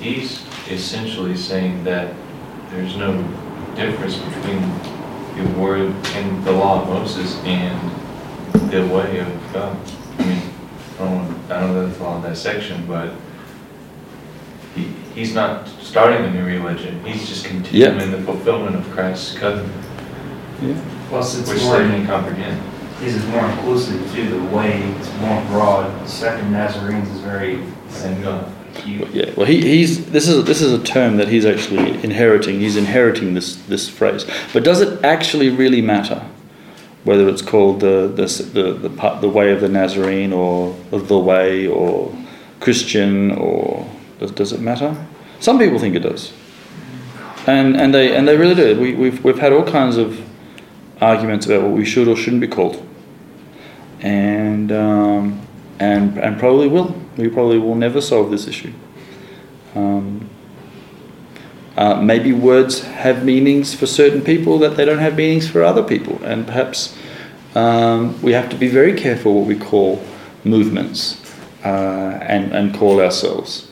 [0.00, 2.14] He's essentially saying that
[2.70, 3.22] there's no
[3.76, 4.62] difference between
[5.36, 7.90] the word and the law of Moses and
[8.70, 9.76] the way of God.
[10.18, 10.42] I mean,
[11.50, 13.12] I don't, know all in that section, but
[14.78, 17.04] he, he's not starting a new religion.
[17.04, 19.72] He's just continuing the fulfillment of Christ's covenant,
[20.62, 20.80] Yeah.
[21.08, 22.60] Plus, it's which more, they can comprehend.
[23.00, 26.08] this is more inclusive too, the way, it's more broad.
[26.08, 27.58] Second Nazarenes is very
[27.90, 28.52] Same God.
[28.86, 32.60] Yeah, well, he, he's this is this is a term that he's actually inheriting.
[32.60, 34.24] He's inheriting this this phrase.
[34.52, 36.22] But does it actually really matter
[37.02, 41.18] whether it's called the the the the, part- the way of the Nazarene or the
[41.18, 42.14] way or
[42.60, 43.88] Christian or
[44.18, 44.96] does, does it matter?
[45.40, 46.32] Some people think it does,
[47.46, 48.80] and and they and they really do.
[48.80, 50.20] We, we've we've had all kinds of
[51.00, 52.84] arguments about what we should or shouldn't be called,
[54.00, 55.40] and um,
[55.78, 56.94] and and probably will.
[57.16, 58.72] We probably will never solve this issue.
[59.74, 60.28] Um,
[61.76, 65.82] uh, maybe words have meanings for certain people that they don't have meanings for other
[65.82, 66.96] people, and perhaps
[67.54, 70.02] um, we have to be very careful what we call
[70.42, 71.22] movements
[71.64, 73.67] uh, and and call ourselves.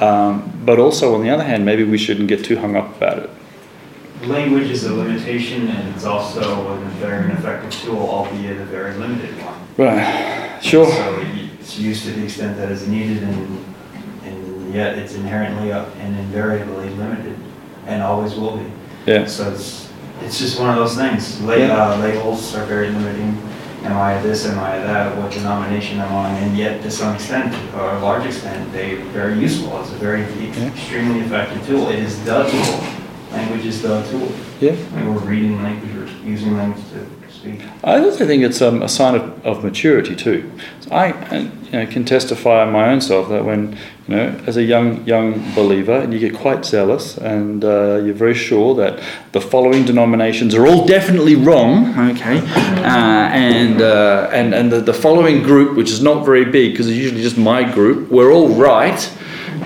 [0.00, 3.18] Um, but also, on the other hand, maybe we shouldn't get too hung up about
[3.18, 3.30] it.
[4.24, 9.34] Language is a limitation and it's also a very effective tool, albeit a very limited
[9.44, 9.58] one.
[9.76, 10.58] Right.
[10.62, 10.86] Sure.
[10.86, 11.24] So
[11.58, 13.64] it's used to the extent that is needed and,
[14.24, 17.36] and yet it's inherently uh, and invariably limited
[17.86, 18.70] and always will be.
[19.06, 19.26] Yeah.
[19.26, 19.90] So it's,
[20.20, 21.40] it's just one of those things.
[21.42, 21.76] La- Yeah.
[21.92, 23.36] uh, labels are very limiting.
[23.84, 26.28] Am I this, am I that, what denomination am I?
[26.38, 29.80] And yet to some extent, or a large extent, they're very useful.
[29.80, 30.66] It's a very Yeah.
[30.68, 31.88] extremely effective tool.
[31.88, 32.80] It is the tool.
[33.32, 34.30] Language is the tool.
[34.60, 34.72] Yeah.
[34.72, 37.60] I mean, we're reading language, we're using language to speak.
[37.82, 40.50] I also think it's um, a sign of, of maturity too.
[40.80, 43.76] So I you know, can testify on my own self that when
[44.08, 48.14] you know, as a young young believer, and you get quite zealous, and uh, you're
[48.14, 54.54] very sure that the following denominations are all definitely wrong, okay, uh, and uh, and
[54.54, 57.62] and the, the following group, which is not very big because it's usually just my
[57.62, 59.10] group, we're all right.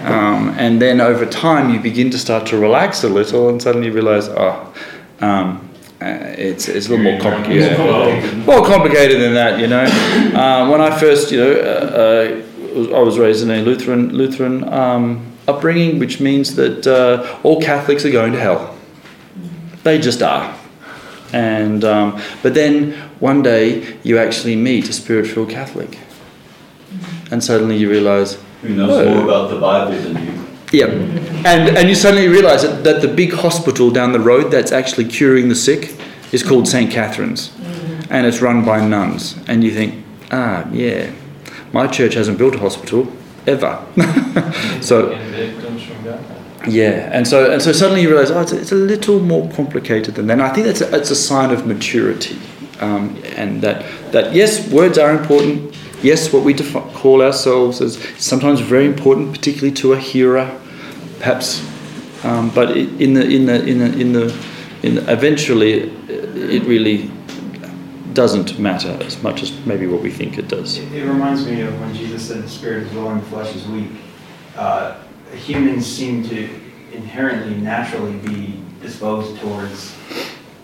[0.04, 3.88] Um, and then over time, you begin to start to relax a little, and suddenly
[3.88, 4.72] you realize, oh,
[5.20, 5.65] um,
[6.00, 6.04] uh,
[6.36, 7.76] it's, it's a little more complicated.
[7.76, 8.46] complicated.
[8.46, 9.84] More complicated than that, you know.
[9.84, 14.64] Uh, when I first, you know, uh, uh, I was raised in a Lutheran Lutheran
[14.72, 18.76] um, upbringing, which means that uh, all Catholics are going to hell.
[19.84, 20.54] They just are.
[21.32, 25.98] And um, but then one day you actually meet a spirit-filled Catholic,
[27.30, 29.14] and suddenly you realise Who knows Oh.
[29.14, 30.35] more about the Bible than you?
[30.72, 30.88] Yep.
[31.46, 35.04] And, and you suddenly realize that, that the big hospital down the road that's actually
[35.06, 35.96] curing the sick
[36.32, 36.90] is called St.
[36.90, 37.52] Catherine's.
[38.10, 39.36] And it's run by nuns.
[39.48, 41.12] And you think, ah, yeah,
[41.72, 43.12] my church hasn't built a hospital
[43.46, 43.84] ever.
[44.80, 46.20] so, And it comes from God.
[46.68, 47.10] yeah.
[47.12, 50.14] And so, and so suddenly you realize, oh, it's a, it's a little more complicated
[50.14, 50.34] than that.
[50.34, 52.38] And I think that's a, it's a sign of maturity.
[52.80, 55.74] Um, and that, that, yes, words are important.
[56.06, 60.56] Yes, what we call ourselves is sometimes very important, particularly to a hearer,
[61.18, 61.60] perhaps.
[62.22, 64.46] Um, but in the in the in the in the,
[64.84, 67.10] in the eventually, it really
[68.12, 70.78] doesn't matter as much as maybe what we think it does.
[70.78, 73.66] It, it reminds me of when Jesus said the spirit is willing, the flesh is
[73.66, 73.90] weak.
[74.54, 75.02] Uh,
[75.34, 76.48] humans seem to
[76.92, 79.92] inherently, naturally be disposed towards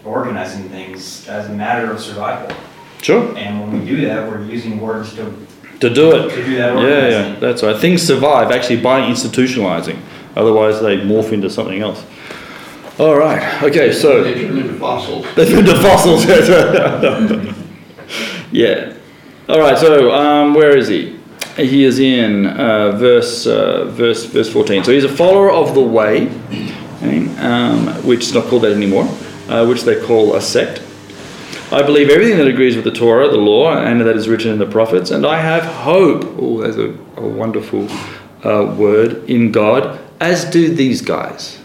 [0.04, 2.56] organizing things as a matter of survival.
[3.02, 3.36] Sure.
[3.36, 5.32] And when we do that, we're using words to,
[5.80, 6.30] To do it.
[6.30, 7.78] to do that Yeah, yeah, that's right.
[7.78, 9.98] Things survive actually by institutionalizing.
[10.36, 12.04] Otherwise, they morph into something else.
[12.98, 13.62] All right.
[13.62, 13.92] Okay.
[13.92, 15.26] So They turn into fossils.
[15.34, 16.24] They turned to fossils.
[18.52, 18.94] yeah.
[19.48, 19.76] All right.
[19.76, 21.18] So um, where is he?
[21.56, 24.84] He is in uh, verse uh, verse verse fourteen.
[24.84, 26.28] So he's a follower of the way,
[27.02, 29.04] okay, um, which is not called that anymore,
[29.48, 30.80] uh, which they call a sect.
[31.72, 34.58] I believe everything that agrees with the Torah, the law, and that is written in
[34.58, 36.22] the prophets, and I have hope.
[36.38, 37.88] Oh, that's a, a wonderful
[38.44, 41.58] uh, word in God, as do these guys.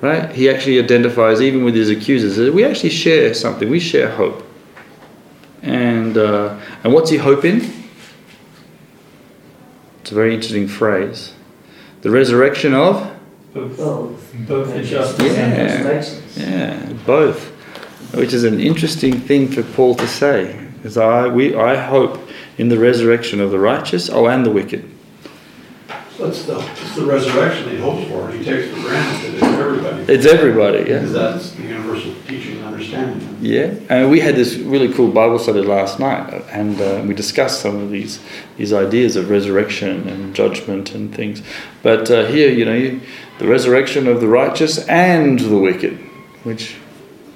[0.00, 0.30] Right?
[0.30, 3.68] He actually identifies, even with his accusers, that we actually share something.
[3.68, 4.44] We share hope.
[5.60, 7.60] And uh, and what's he hoping?
[10.00, 11.34] It's a very interesting phrase.
[12.00, 13.14] The resurrection of
[13.52, 14.34] Both, Both.
[14.46, 17.52] both the justice and the yeah, both,
[18.14, 20.66] which is an interesting thing for Paul to say.
[20.74, 22.18] Because I we I hope
[22.56, 24.88] in the resurrection of the righteous, oh, and the wicked.
[26.18, 30.12] That's the, it's the resurrection he hopes for, he takes for granted that it's everybody.
[30.12, 30.98] It's everybody, yeah.
[30.98, 33.38] Because that's the universal teaching and understanding.
[33.40, 37.60] Yeah, and we had this really cool Bible study last night, and uh, we discussed
[37.60, 38.18] some of these
[38.56, 41.40] these ideas of resurrection and judgment and things.
[41.84, 43.00] But uh, here, you know, you,
[43.38, 45.98] the resurrection of the righteous and the wicked,
[46.42, 46.74] which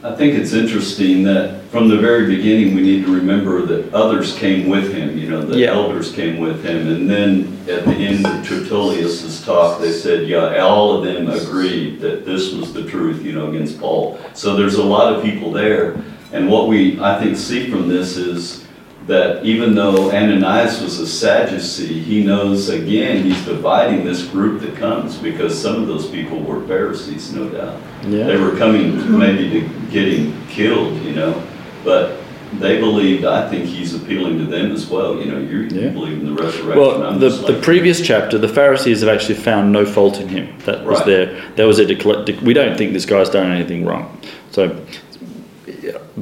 [0.04, 4.34] I think it's interesting that from the very beginning, we need to remember that others
[4.34, 5.74] came with him, you know, the Yeah.
[5.74, 6.88] elders came with him.
[6.88, 12.00] And then at the end of Tertullus's talk, they said, yeah, all of them agreed
[12.00, 14.18] that this was the truth, you know, against Paul.
[14.34, 15.94] So there's a lot of people there.
[16.32, 18.61] And what we, I think, see from this is
[19.06, 24.76] that even though Ananias was a Sadducee, he knows, again, he's dividing this group that
[24.76, 27.80] comes because some of those people were Pharisees, no doubt.
[28.06, 28.24] Yeah.
[28.24, 31.42] They were coming maybe to get him killed, you know,
[31.82, 32.18] but
[32.60, 35.88] they believed, I think he's appealing to them as well, you know, you Yeah.
[35.88, 36.76] believe in the resurrection.
[36.76, 40.20] Well, I'm the, just the like- previous chapter, the Pharisees have actually found no fault
[40.20, 40.48] in him.
[40.66, 41.06] That was Right.
[41.06, 44.16] their, that was decla- de- we don't think this guy's done anything wrong.
[44.52, 44.70] So,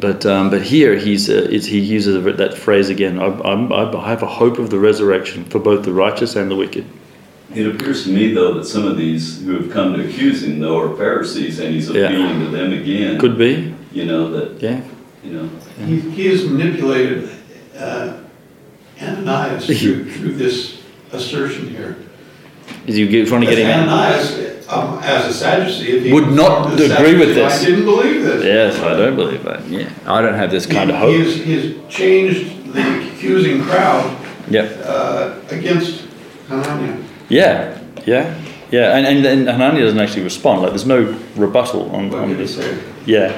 [0.00, 3.20] but um, but here he's uh, is, he uses that phrase again.
[3.20, 6.56] I, I'm, I have a hope of the resurrection for both the righteous and the
[6.56, 6.84] wicked.
[7.54, 10.60] It appears to me, though, that some of these who have come to accuse him,
[10.60, 12.04] though, are Pharisees, and he's Yeah.
[12.06, 13.18] appealing to them again.
[13.18, 14.82] Could be, You know, that, yeah.
[15.24, 15.50] you know,
[15.84, 17.28] He, he has manipulated
[17.76, 18.18] uh,
[19.02, 20.80] Ananias through, through this
[21.12, 21.96] assertion here.
[22.86, 23.68] Is you trying to get him?
[23.88, 27.34] Ananias, um, as a Sadducee, if he Would not conformed to the agree with Sadducee,
[27.34, 27.62] this.
[27.62, 28.44] I didn't believe this.
[28.44, 29.66] Yes, I don't believe that.
[29.68, 31.10] Yeah, I don't have this He- kind of hope.
[31.14, 34.16] He's, he has changed the accusing crowd
[34.48, 34.82] Yep.
[34.84, 36.04] uh, against
[36.48, 36.96] Hananiah.
[37.28, 38.96] Yeah, yeah, yeah.
[38.96, 40.62] And, and, and Hananiah doesn't actually respond.
[40.62, 42.56] Like, there's no rebuttal on, What on this.
[43.06, 43.36] Yeah.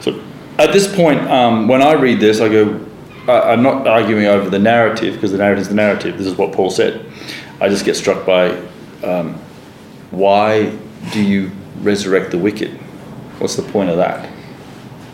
[0.00, 0.22] So
[0.58, 2.80] at this point, um, when I read this, I go,
[3.28, 6.16] I, I'm not arguing over the narrative because the narrative is the narrative.
[6.16, 7.04] This is what Paul said.
[7.60, 8.50] I just get struck by
[9.06, 9.34] um,
[10.10, 10.76] why
[11.12, 11.50] do you
[11.80, 12.72] resurrect the wicked?
[13.38, 14.30] What's the point of that?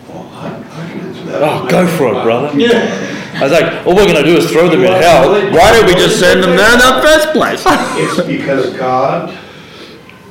[0.09, 1.43] Well, I, I that.
[1.43, 2.59] Oh, go for it, brother.
[2.59, 3.09] Yeah.
[3.34, 5.30] I was like, all we're going to do is throw them in hell.
[5.30, 7.62] Why don't we just send them there in the first place?
[7.66, 9.36] It's because God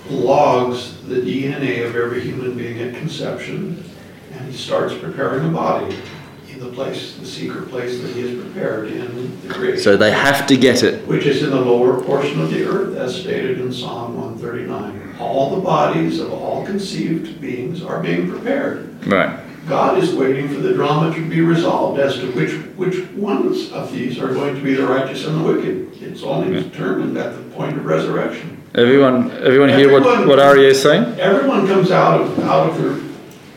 [0.10, 3.84] logs the DNA of every human being at conception,
[4.34, 5.98] and he starts preparing a body
[6.62, 9.80] the place, the secret place that he has prepared in the creation.
[9.82, 11.06] so they have to get it.
[11.08, 15.16] which is in the lower portion of the earth, as stated in Psalm 139.
[15.20, 19.06] All the bodies of all conceived beings are being prepared.
[19.08, 19.40] Right.
[19.68, 23.92] God is waiting for the drama to be resolved as to which, which ones of
[23.92, 26.02] these are going to be the righteous and the wicked.
[26.02, 28.62] It's only determined at the point of resurrection.
[28.76, 31.20] Everyone, everyone hear what, Everyone- what Arya is saying?
[31.20, 33.11] Everyone comes out of, out of their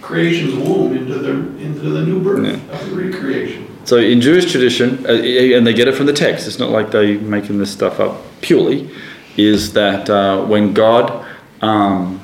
[0.05, 1.30] creation's womb into the,
[1.64, 3.66] into the new birth of the recreation.
[3.86, 6.90] So in Jewish tradition, uh, and they get it from the text, it's not like
[6.90, 8.90] they're making this stuff up purely,
[9.36, 11.26] is that uh, when God
[11.62, 12.20] um,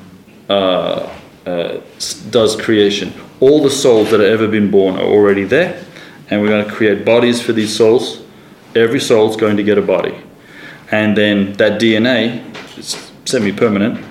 [0.47, 1.09] uh,
[1.45, 1.81] uh,
[2.29, 5.83] does creation, all the souls that have ever been born are already there,
[6.29, 8.21] and we're going to create bodies for these souls.
[8.75, 10.15] Every soul's going to get a body.
[10.91, 12.45] And then that DNA
[12.77, 14.05] is semi permanent,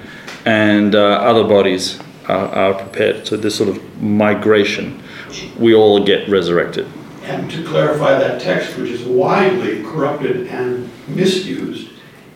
[0.45, 2.01] and uh, other bodies
[2.31, 3.27] are, are prepared.
[3.27, 5.03] So this sort of migration,
[5.59, 6.87] we all get resurrected.
[7.25, 11.91] And to clarify that text, which is widely corrupted and misused,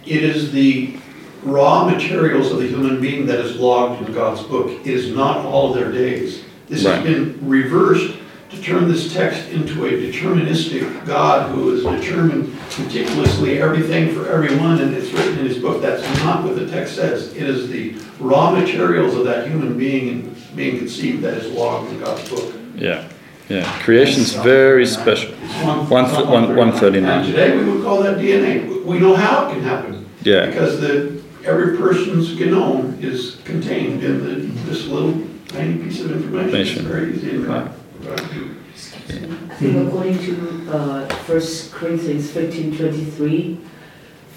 [0.07, 0.97] it is the
[1.43, 4.71] raw materials of the human being that is logged in God's book.
[4.71, 6.45] It is not all of their days.
[6.69, 6.95] This Right.
[6.97, 8.24] has been reversed to
[8.65, 14.95] turn this text into a deterministic God who has determined meticulously everything for everyone, and
[14.95, 15.83] it's written in his book.
[15.83, 17.35] That's not what the text says.
[17.35, 21.99] It is the raw materials of that human being being conceived that is logged in
[22.01, 22.55] God's book.
[22.77, 23.09] Yeah,
[23.49, 23.71] yeah.
[23.83, 25.33] Creation's very special.
[25.63, 27.11] One- One one- 139.
[27.11, 28.85] And today we would call that DNA.
[28.85, 30.07] We know how it can happen.
[30.23, 30.47] Yeah.
[30.47, 34.35] Because the every person's genome is contained in the,
[34.71, 35.13] this little
[35.49, 36.79] tiny piece of information.
[36.79, 37.71] It's very easy to.
[38.07, 41.41] I think according to uh, 1
[41.73, 43.61] Corinthians 15 23,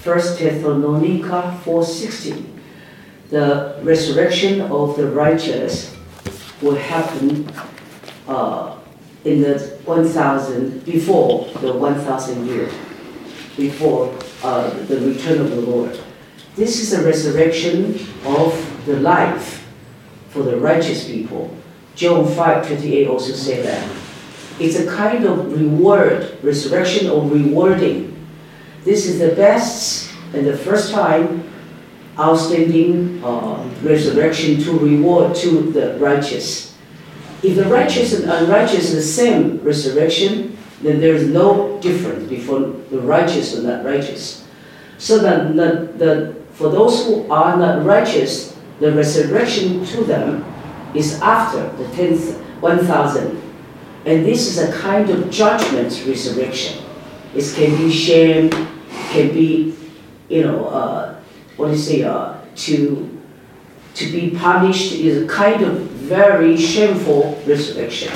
[0.03, 2.61] 1 Thessalonica 4 16,
[3.29, 5.95] the resurrection of the righteous
[6.61, 7.49] will happen
[8.27, 8.77] uh,
[9.25, 12.69] in the 1000, before the 1000 year,
[13.57, 15.99] before uh, the return of the Lord.
[16.55, 19.67] This is a resurrection of the life
[20.29, 21.55] for the righteous people.
[21.97, 23.89] John 5 28 also say that.
[24.59, 28.13] It's a kind of reward, resurrection or rewarding.
[28.83, 31.43] This is the best and the first time
[32.19, 36.77] outstanding uh, resurrection to reward to the righteous.
[37.41, 43.01] If the righteous and unrighteous the same resurrection, then there is no difference before the
[43.01, 44.47] righteous and not righteous.
[44.99, 50.45] So that the, the, for those who are not righteous, the resurrection to them
[50.97, 53.47] is after the tenth 1000
[54.07, 56.81] and this is a kind of judgment resurrection.
[57.35, 58.49] It can be shame,
[59.11, 59.75] can be,
[60.29, 61.19] you know, uh,
[61.57, 63.19] what do you say, uh, to,
[63.95, 68.13] to be punished is a kind of very shameful resurrection.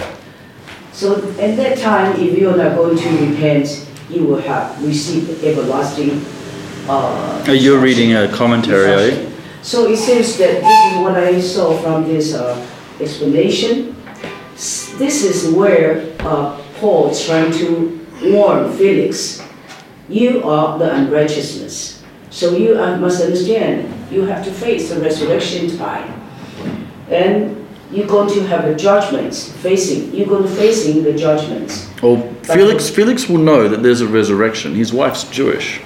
[0.93, 5.43] So at that time, if you are not going to repent, you will have received
[5.43, 6.23] everlasting.
[6.88, 9.32] Uh, you're reading a commentary, are you?
[9.61, 12.55] so it seems that this is what I saw from this uh,
[13.02, 13.95] explanation.
[14.54, 19.41] This is where uh, Paul is trying to warn Felix,
[20.08, 22.04] you are the unrighteousness.
[22.30, 26.22] So you uh, must understand, you have to face the resurrection time.
[27.10, 31.89] And you're going to have a judgment facing, you're going to facing the judgments.
[32.02, 34.74] Well, Felix, Felix will know that there's a resurrection.
[34.76, 35.82] His wife's Jewish,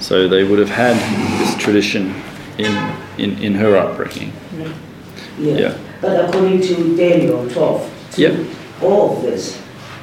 [0.00, 0.96] so they would have had
[1.40, 2.14] this tradition
[2.58, 2.74] in,
[3.18, 4.32] in, in her upbringing.
[5.38, 5.78] Yeah.
[6.00, 8.34] But according to Daniel 12, Yep.
[8.82, 9.58] all of this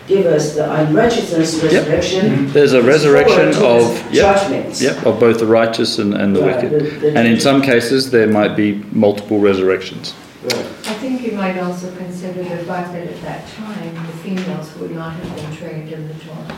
[0.08, 2.52] give us the unrighteousness resurrection.
[2.52, 4.82] There's a resurrection of yep, judgments.
[4.82, 6.72] yep, of both the righteous and, and the Right, wicked.
[6.72, 10.14] the- the- And in some cases, there might be multiple resurrections.
[10.46, 14.94] I think you might also consider the fact that at that time, the females would
[14.94, 16.58] not have been trained in the Torah.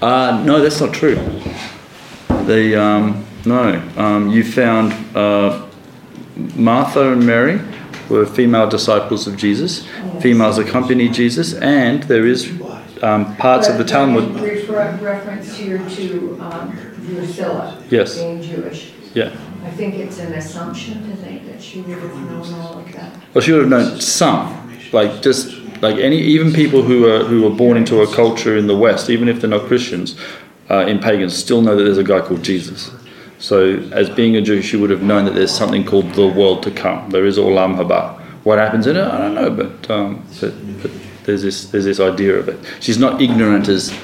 [0.00, 1.18] Uh, no, that's not true.
[2.46, 5.62] The um, no, um, you found uh,
[6.54, 7.60] Martha and Mary
[8.08, 9.86] were female disciples of Jesus.
[10.20, 12.50] Females accompanied Jesus, and there is
[13.02, 14.40] um, parts of the Talmud.
[14.40, 18.16] refer- Reference here to um, Drusilla Yes.
[18.18, 18.92] being Jewish.
[19.14, 19.36] Yeah.
[19.64, 23.12] I think it's an assumption to think that she would have known all of that.
[23.34, 27.42] Well, she would have known some, like just like any, even people who are who
[27.42, 30.16] were born into a culture in the West, even if they're not Christians,
[30.70, 32.90] uh, in pagans, still know that there's a guy called Jesus.
[33.38, 36.62] So, as being a Jew, she would have known that there's something called the world
[36.64, 37.10] to come.
[37.10, 38.18] There is Olam Haba.
[38.44, 40.90] What happens in it, I don't know, but um, but, but
[41.24, 42.58] there's this there's this idea of it.
[42.80, 43.96] She's not ignorant as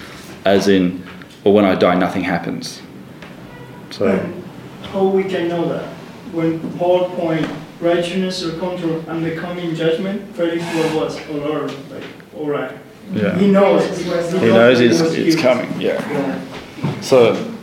[0.45, 1.03] as in,
[1.43, 2.82] well, when I die, nothing happens.
[3.91, 4.32] So.
[4.82, 5.89] How we can know that?
[6.32, 7.49] When Paul point
[7.80, 12.05] righteousness will come to and the coming judgment, Felix was was, oh Lord, like,
[12.37, 12.76] all right.
[13.12, 13.37] Yeah.
[13.39, 13.99] He knows.
[13.99, 16.01] He knows it's, it's coming, yeah.
[17.01, 17.53] So,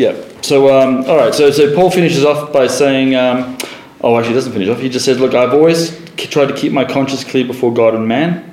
[0.00, 0.16] yeah.
[0.40, 1.34] So, um, all right.
[1.34, 3.58] So, so Paul finishes off by saying, um,
[4.00, 4.80] oh, actually, he doesn't finish off.
[4.80, 8.08] He just says, look, I've always tried to keep my conscience clear before God and
[8.08, 8.46] man.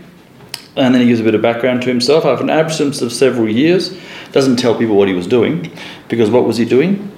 [0.75, 2.25] And then he gives a bit of background to himself.
[2.25, 3.97] After an absence of several years,
[4.33, 5.71] doesn't tell people what he was doing,
[6.09, 7.11] because what was he doing?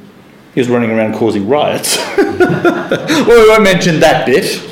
[0.53, 1.97] He was running around causing riots.
[2.17, 4.63] well, we won't mention that bit.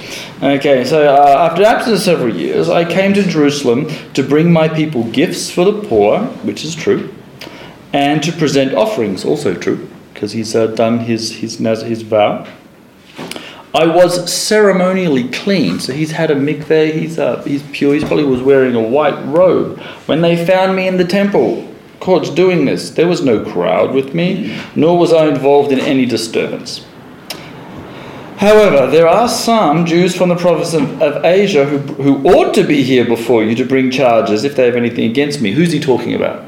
[0.41, 4.67] Okay, so uh, after absence of several years, I came to Jerusalem to bring my
[4.67, 7.11] people gifts for the poor, which is true,
[7.93, 12.47] and to present offerings, also true, because he's uh, done his his his vow.
[13.73, 17.93] I was ceremonially clean, so he's had a mikveh, he's uh, he's pure.
[17.93, 21.67] He probably was wearing a white robe when they found me in the temple
[21.99, 22.91] courts doing this.
[22.91, 26.85] There was no crowd with me, nor was I involved in any disturbance.
[28.37, 32.63] However, there are some Jews from the province of, of Asia who, who ought to
[32.63, 35.51] be here before you to bring charges if they have anything against me.
[35.53, 36.45] Who's he talking about?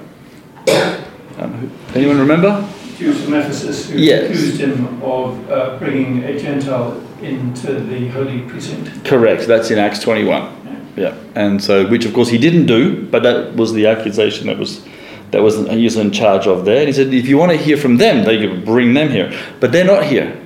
[1.96, 2.68] Anyone remember?
[2.98, 4.26] Jews from Ephesus who Yes.
[4.26, 9.06] accused him of uh, bringing a Gentile into the holy precinct.
[9.06, 9.48] Correct.
[9.48, 10.56] That's in Acts 21.
[10.96, 11.14] Yeah.
[11.36, 14.86] And so, which of course he didn't do, but that was the accusation that was
[15.32, 16.80] that was he was in charge of there.
[16.80, 19.32] And he said, if you want to hear from them, they could bring them here,
[19.60, 20.38] but they're not here.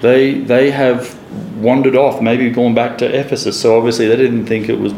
[0.00, 1.18] They they have
[1.60, 3.60] wandered off, maybe gone back to Ephesus.
[3.60, 4.92] So obviously they didn't think it was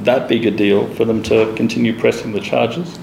[0.00, 2.98] that big a deal for them to continue pressing the charges.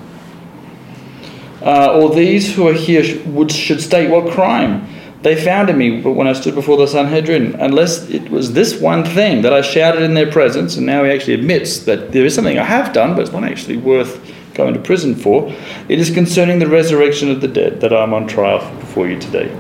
[1.62, 4.88] Uh, or these who are here sh- would should state what crime
[5.22, 9.04] They found in me when I stood before the Sanhedrin, unless it was this one
[9.04, 12.34] thing that I shouted in their presence, and now he actually admits that there is
[12.34, 14.22] something I have done, but it's not actually worth
[14.54, 15.54] going to prison for.
[15.90, 19.52] It is concerning the resurrection of the dead that I'm on trial before you today.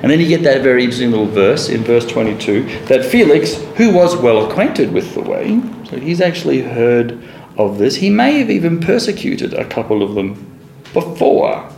[0.00, 3.92] And then you get that very interesting little verse in verse 22 that Felix, who
[3.92, 7.20] was well acquainted with the way, so he's actually heard
[7.56, 10.47] of this, he may have even persecuted a couple of them
[10.92, 11.68] before.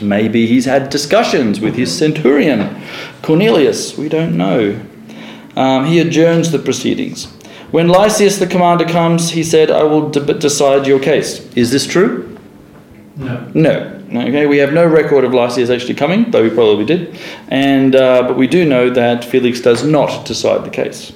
[0.00, 2.80] Maybe he's had discussions with his centurion,
[3.22, 4.80] Cornelius, we don't know.
[5.56, 7.26] Um, he adjourns the proceedings.
[7.70, 11.40] When Lysias the commander comes, he said, I will de- decide your case.
[11.54, 12.36] Is this true?
[13.16, 13.50] No.
[13.54, 13.96] No.
[14.10, 17.16] Okay, we have no record of Lysias actually coming, though he probably did.
[17.48, 21.12] And, uh, but we do know that Felix does not decide the case.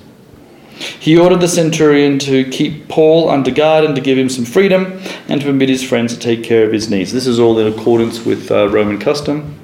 [0.74, 5.01] He ordered the centurion to keep Paul under guard and to give him some freedom
[5.28, 7.12] and to permit his friends to take care of his needs.
[7.12, 9.55] This is all in accordance with uh, Roman custom.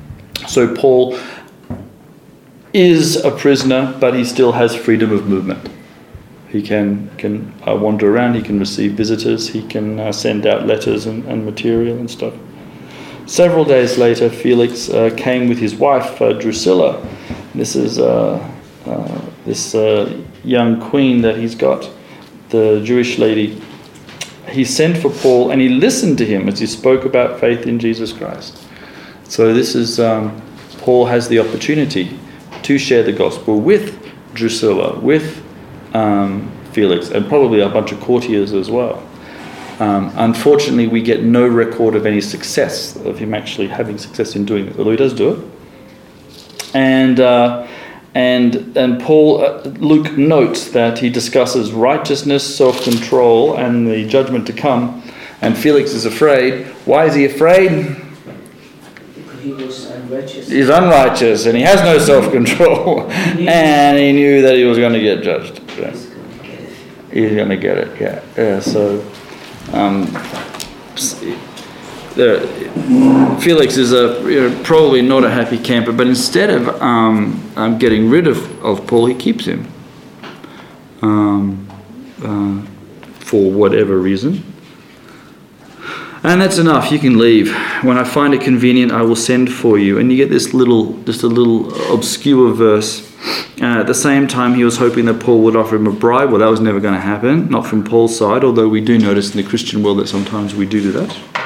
[0.47, 1.19] So Paul
[2.73, 5.69] is a prisoner, but he still has freedom of movement.
[6.49, 10.67] He can, can uh, wander around, he can receive visitors, he can uh, send out
[10.67, 12.35] letters and, and material and stuff.
[13.27, 17.07] Several days later, Felix uh, came with his wife, uh, Drusilla.
[17.55, 18.45] This is uh,
[19.45, 19.75] this
[20.45, 21.91] young queen that he's got,
[22.51, 23.61] the Jewish lady.
[24.49, 27.79] He sent for Paul and he listened to him as he spoke about faith in
[27.79, 28.67] Jesus Christ.
[29.25, 30.43] So, this is um,
[30.79, 32.19] Paul has the opportunity
[32.63, 35.43] to share the gospel with Drusilla, with
[35.95, 39.07] um, Felix, and probably a bunch of courtiers as well.
[39.79, 44.45] Um, unfortunately, we get no record of any success of him actually having success in
[44.45, 46.75] doing it, although he does do it.
[46.75, 47.67] And uh,
[48.15, 54.53] and and Paul uh, Luke notes that he discusses righteousness, self-control, and the judgment to
[54.53, 55.03] come.
[55.43, 56.67] And Felix is afraid.
[56.85, 57.97] Why is he afraid?
[59.41, 60.49] He was unrighteous.
[60.49, 65.01] He's unrighteous and he has no self-control, and he knew that he was going to
[65.01, 65.59] get judged.
[67.13, 68.01] He's going to get it.
[68.01, 68.23] Yeah.
[68.37, 68.61] Yeah.
[68.61, 69.01] So
[69.73, 70.07] um,
[72.15, 77.79] Felix is a you know, probably not a happy camper, but instead of um, um,
[77.79, 79.67] getting rid of, of Paul, he keeps him
[81.03, 81.69] um,
[82.23, 82.63] uh,
[83.21, 84.45] for whatever reason.
[86.23, 86.93] And that's enough.
[86.93, 87.51] You can leave.
[87.83, 89.99] When I find it convenient, I will send for you.
[89.99, 93.09] And you get this little, just a little obscure verse.
[93.63, 96.31] Uh, at the same time, he was hoping that Paul would offer him a bribe.
[96.31, 99.31] Well, that was never going to happen, not from Paul's side, although we do notice
[99.31, 101.40] in the Christian world that sometimes we do do that.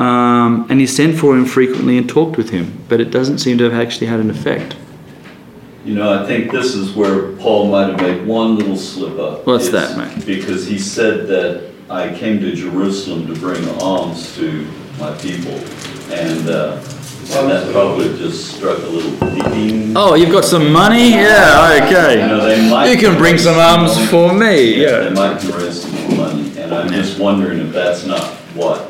[0.00, 3.58] Um, and he sent for him frequently and talked with him, but it doesn't seem
[3.58, 4.74] to have actually had an effect.
[5.84, 9.46] You know, I think this is where Paul might have made one little slip up.
[9.46, 10.24] What's that, mate?
[10.24, 14.66] Because he said that I came to Jerusalem to bring alms to
[14.98, 15.52] my people.
[16.10, 16.80] And, uh,
[17.32, 19.94] and that probably just struck a little ding.
[19.94, 21.10] Oh, you've got some money?
[21.10, 22.22] Yeah, okay.
[22.22, 22.26] You
[22.70, 24.80] know, You can bring some alms for me.
[24.82, 26.58] Yeah, they might raise some more money.
[26.58, 28.24] And I'm just wondering if that's not
[28.54, 28.89] what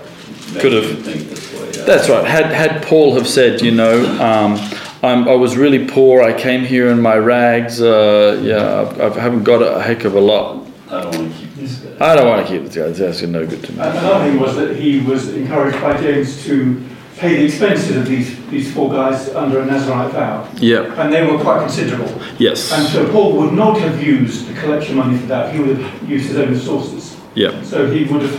[0.59, 0.85] Could have.
[0.85, 1.71] him think this way.
[1.73, 1.85] Yeah.
[1.85, 2.25] That's right.
[2.27, 4.59] Had had Paul have said, you know, um,
[5.03, 6.23] I'm, I was really poor.
[6.23, 7.81] I came here in my rags.
[7.81, 10.67] Uh, yeah, I, I haven't got a heck of a lot.
[10.91, 12.13] I don't want to keep this guy.
[12.13, 12.89] I don't want to keep this guy.
[12.91, 13.79] That's no good to me.
[13.79, 16.85] Another thing was that he was encouraged by James to
[17.17, 20.51] pay the expenses of these, these four guys under a Nazarite vow.
[20.57, 21.01] Yeah.
[21.01, 22.11] And they were quite considerable.
[22.39, 22.73] Yes.
[22.73, 26.09] And so Paul would not have used the collection money for that, he would have
[26.09, 27.17] used his own sources.
[27.35, 27.63] Yeah.
[27.63, 28.37] So he would have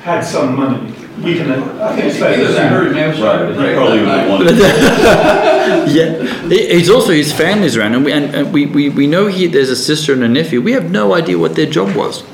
[0.00, 0.94] had some money.
[1.18, 3.22] We can, uh, I think it's fair to assume.
[3.22, 4.58] Right, he probably would have wanted.
[5.94, 9.46] yeah, he's also his family's around, and we and, and we, we, we know he
[9.46, 10.60] there's a sister and a nephew.
[10.60, 12.24] We have no idea what their job was.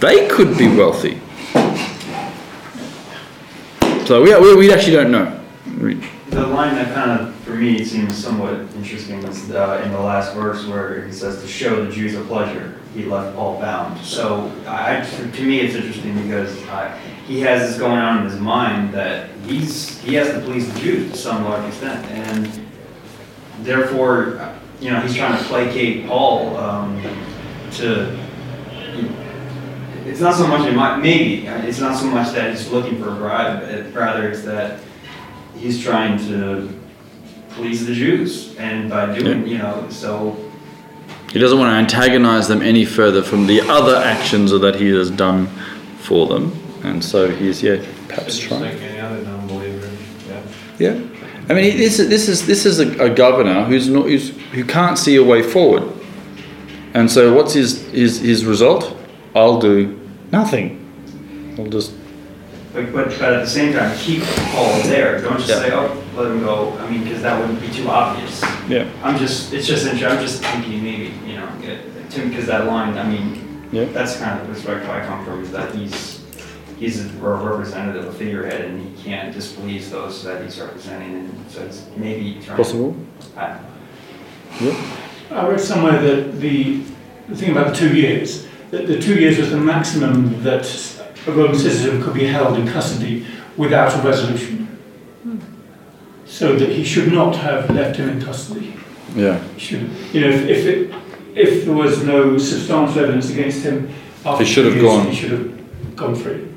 [0.00, 1.20] They could be wealthy.
[4.06, 5.38] So we, we, we actually don't know.
[6.30, 10.34] The line that kind of, for me, seems somewhat interesting is uh, in the last
[10.34, 14.00] verse where he says, to show the Jews a pleasure, he left Paul bound.
[14.00, 16.98] So I, to me, it's interesting because I,
[17.28, 20.80] he has this going on in his mind that he's, he has to please the
[20.80, 22.04] Jews to some large extent.
[22.10, 22.66] And
[23.60, 27.02] therefore, you know, he's trying to placate Paul um,
[27.72, 28.18] to,
[30.06, 33.10] it's not so much, in my, maybe, it's not so much that he's looking for
[33.10, 34.80] a bribe, it- rather it's that
[35.54, 36.72] he's trying to
[37.50, 40.34] please the Jews, and by doing, you know, so
[41.32, 45.10] He doesn't want to antagonize them any further from the other actions that he has
[45.10, 45.48] done
[45.98, 46.52] for them,
[46.84, 47.76] and so he's yeah
[48.08, 48.62] perhaps Just trying.
[48.62, 49.90] like any other non-believer,
[50.28, 50.42] yeah.
[50.78, 51.00] Yeah,
[51.48, 54.64] I mean, this is this is this is a, a governor who's not who's, who
[54.64, 55.82] can't see a way forward,
[56.94, 58.96] and so what's his his his result?
[59.34, 59.98] I'll do
[60.32, 60.76] nothing.
[61.58, 61.92] I'll just
[62.72, 64.22] But, but, but at the same time, keep
[64.52, 65.20] Paul there.
[65.20, 65.60] Don't just Yeah.
[65.62, 66.76] say, oh, let him go.
[66.78, 68.40] I mean, because that wouldn't be too obvious.
[68.68, 68.86] Yeah.
[69.02, 72.46] I'm just, it's just, inter- I'm just thinking maybe, you know, uh, it- to because
[72.46, 73.86] that line, I mean, Yeah.
[73.86, 76.17] that's kind of the perspective I come from, is that he's,
[76.78, 81.62] he's a representative, a figurehead, and he can't displease those that he's representing, and so
[81.62, 82.56] it's maybe trying.
[82.56, 82.96] Possible.
[83.36, 83.58] I-
[85.30, 86.80] I read somewhere that the,
[87.28, 90.64] the thing about the two years, that the two years was the maximum that
[91.26, 93.26] a Roman citizen could be held in custody
[93.56, 94.66] without a resolution.
[96.26, 98.74] So that he should not have left him in custody.
[99.14, 99.38] Yeah.
[99.54, 100.94] He should, you know, if, if, it,
[101.34, 103.90] if there was no substantial evidence against him,
[104.24, 105.06] after He should two have years, gone.
[105.10, 106.47] He should have gone free.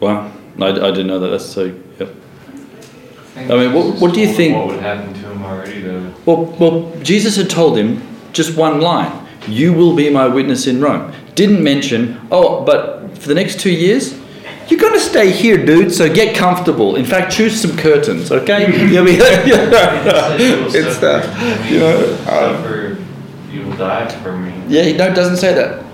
[0.00, 0.32] Wow.
[0.60, 1.28] I, I didn't know that.
[1.28, 1.64] That's so.
[1.98, 2.14] Yep.
[3.36, 4.56] I mean, what, what do you think?
[4.56, 6.12] What would happen to him already though?
[6.26, 8.02] Well, well, Jesus had told him
[8.32, 13.28] just one line: "You will be my witness in Rome." Didn't mention, oh, but for
[13.28, 14.18] the next two years,
[14.68, 15.92] you're going to stay here, dude.
[15.92, 16.96] So get comfortable.
[16.96, 18.66] In fact, choose some curtains, okay?
[18.92, 21.96] You'll be it's that, you know.
[22.20, 22.98] um, Suffer,
[23.50, 24.52] you will die for me.
[24.68, 25.84] yeah, no, it doesn't say that.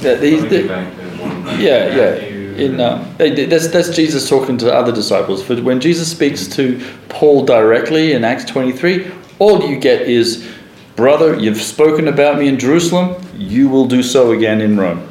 [0.00, 2.27] Yeah, the, the- get back to one yeah, yeah.
[2.58, 5.42] In eh, that's that's Jesus talking to the other disciples.
[5.42, 10.48] But when Jesus speaks to Paul directly in Acts twenty three, all you get is,
[10.96, 13.22] brother, you've spoken about me in Jerusalem.
[13.36, 15.10] You will do so again in Rome.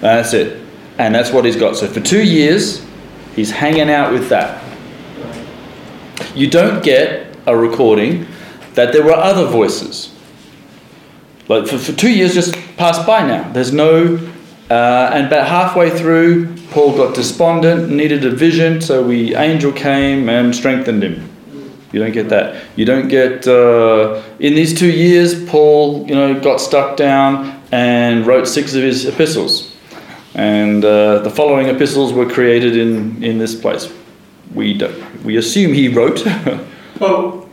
[0.00, 0.60] That's it,
[0.98, 1.76] and that's what he's got.
[1.76, 2.84] So for two years,
[3.34, 4.62] he's hanging out with that.
[6.34, 8.26] You don't get a recording
[8.74, 10.14] that there were other voices.
[11.48, 13.50] Like for, for two years just passed by now.
[13.52, 14.16] There's no,
[14.72, 20.30] uh, and about halfway through, Paul got despondent, needed a vision, so we angel came
[20.30, 21.28] and strengthened him.
[21.92, 22.64] You don't get that.
[22.74, 25.44] You don't get uh, in these two years.
[25.44, 29.76] Paul, you know, got stuck down and wrote six of his epistles,
[30.34, 33.92] and uh, the following epistles were created in in this place.
[34.54, 35.22] We don't.
[35.22, 36.26] We assume he wrote.
[37.00, 37.48] Well,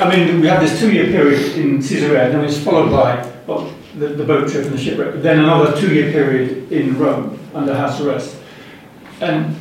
[0.00, 3.72] I mean, we have this two-year period in Caesarea, and then it's followed by well,
[3.96, 5.22] the, the boat trip and the shipwreck.
[5.22, 8.36] Then another two-year period in Rome under house arrest.
[9.20, 9.56] And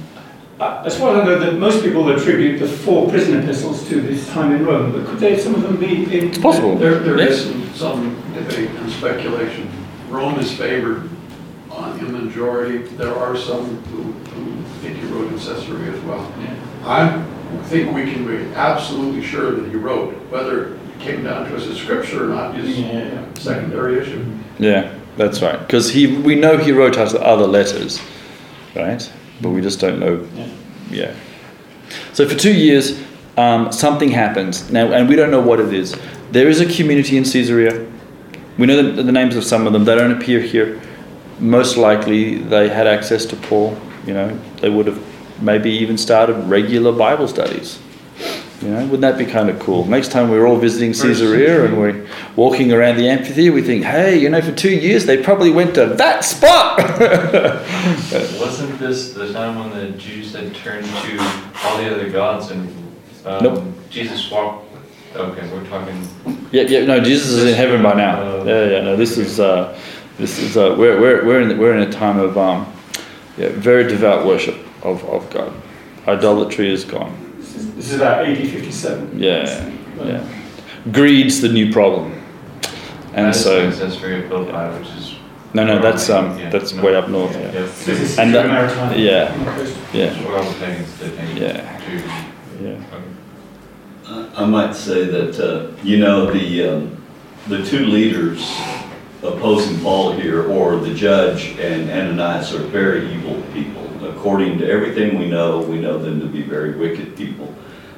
[0.60, 4.02] uh, as far as I know, that most people attribute the four prison epistles to
[4.02, 4.92] this time in Rome.
[4.92, 6.32] But could they, some of them be in?
[6.32, 7.32] There, there Yes.
[7.40, 9.70] is some- some debate and speculation.
[10.10, 11.10] Rome is favored
[11.70, 12.78] on in the majority.
[12.96, 16.32] There are some who, who think he wrote in Caesarea as well.
[16.86, 17.22] I
[17.66, 20.14] think we can be absolutely sure that he wrote.
[20.32, 24.26] Whether it came down to us as scripture or not is a secondary issue.
[24.60, 25.60] Yeah, that's right.
[25.60, 28.02] Because he, we know he wrote us other letters,
[28.76, 29.12] right?
[29.42, 30.28] But we just don't know.
[30.90, 31.16] Yeah.
[32.14, 33.02] So for two years,
[33.38, 35.96] um, something happens now, and we don't know what it is.
[36.32, 37.86] There is a community in Caesarea.
[38.58, 39.84] We know the, the names of some of them.
[39.84, 40.82] They don't appear here.
[41.40, 43.78] Most likely, they had access to Paul.
[44.08, 45.04] You know, they would have
[45.42, 47.80] maybe even started regular Bible studies.
[48.62, 49.86] You know, wouldn't that be kind of cool?
[49.86, 54.18] Next time we're all visiting Caesarea and we're walking around the amphitheater, we think, hey,
[54.18, 56.80] you know, for two years they probably went to that spot.
[58.40, 61.18] Wasn't this the time when the Jews had turned to
[61.64, 62.70] all the other gods and
[63.26, 63.64] um, Nope.
[63.90, 64.66] Jesus walked?
[65.16, 66.08] Okay, we're talking.
[66.52, 68.44] yeah, yeah, no, Jesus is in heaven by now.
[68.44, 69.80] Yeah, yeah, no, this is uh,
[70.18, 72.66] this is uh, we're we're we're in the, we're in a time of um,
[73.38, 75.54] yeah, very devout worship of, of God.
[76.08, 77.25] Idolatry is gone.
[77.76, 79.20] This is about AD 57.
[79.20, 79.72] Yeah,
[80.04, 80.28] yeah.
[80.92, 82.14] Greed's the new problem,
[83.14, 85.16] and That is so ancestry of Philippi, which is.
[85.54, 86.84] no, no, that's um, Yeah, that's no.
[86.84, 87.34] way up north.
[87.36, 87.52] Yeah, Yeah.
[87.62, 88.98] This is and that- Maritime.
[88.98, 89.36] yeah,
[89.94, 91.38] yeah, I'm saying it's the thing.
[91.38, 91.82] Yeah.
[92.62, 92.78] yeah.
[94.38, 97.04] I might say that, uh, you know, the, um,
[97.48, 98.40] the two leaders
[99.24, 103.82] opposing Paul here, or the judge and Ananias, are very evil people.
[104.08, 107.54] According to everything we know, we know them to be very wicked people.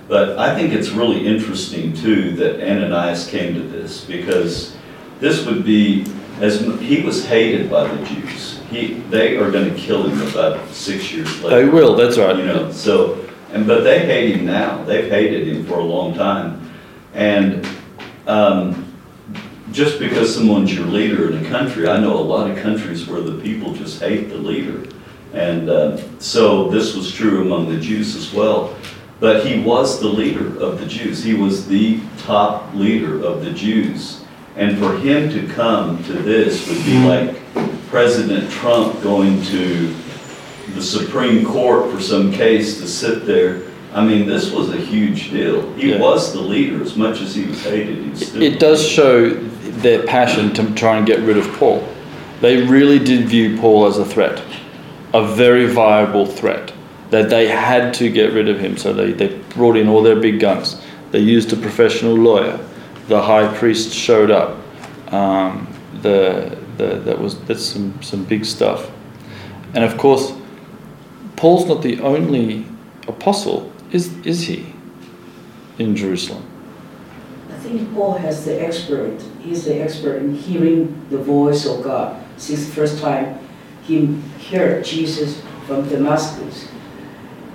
[0.08, 4.76] But I think it's really interesting too that Ananias came to this, because
[5.20, 6.06] this would be,
[6.40, 8.62] as, he was hated by the Jews.
[8.70, 11.66] He, they are gonna kill him about six years later.
[11.66, 11.96] They will.
[11.96, 12.38] That's right.
[12.38, 14.84] You know, so, and, but they hate him now.
[14.84, 16.72] They've hated him for a long time.
[17.14, 17.68] And,
[18.28, 18.86] um,
[19.72, 23.22] just because someone's your leader in a country, I know a lot of countries where
[23.22, 24.88] the people just hate the leader.
[25.34, 28.76] And, uh, so this was true among the Jews as well.
[29.20, 31.24] But he was the leader of the Jews.
[31.24, 34.24] He was the top leader of the Jews.
[34.56, 37.06] And for him to come to this would be hmm.
[37.06, 39.96] like President Trump going to
[40.74, 43.64] the Supreme Court for some case to sit there.
[43.94, 45.72] I mean, this was a huge deal.
[45.74, 46.00] He Yeah.
[46.00, 48.42] was the leader, as much as he was hated, he was still.
[48.42, 49.30] It does show
[49.82, 51.84] their passion to try and get rid of Paul.
[52.42, 54.42] They really did view Paul as a threat,
[55.14, 56.74] a very viable threat.
[57.10, 58.78] That they had to get rid of him.
[58.78, 60.82] So they, they brought in all their big guns.
[61.12, 62.60] They used a professional lawyer.
[63.08, 64.58] The high priest showed up.
[65.14, 68.92] Um, the, the, that was that's some, some big stuff.
[69.74, 70.34] And of course,
[71.36, 72.66] Paul's not the only
[73.08, 74.74] apostle, is, is he,
[75.78, 76.44] in Jerusalem?
[77.50, 79.22] I think Paul has the expert.
[79.42, 82.22] He's the expert in hearing the voice of God.
[82.38, 83.40] Since the first time
[83.84, 84.20] he
[84.50, 86.68] heard Jesus from Damascus.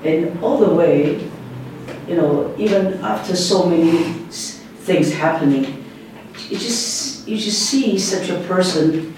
[0.04, 1.28] And all the way,
[2.08, 4.02] you know, even after so many
[4.84, 5.84] things happening,
[6.48, 9.14] you just you just see such a person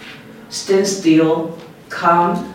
[0.50, 1.58] stand still,
[1.88, 2.54] calm,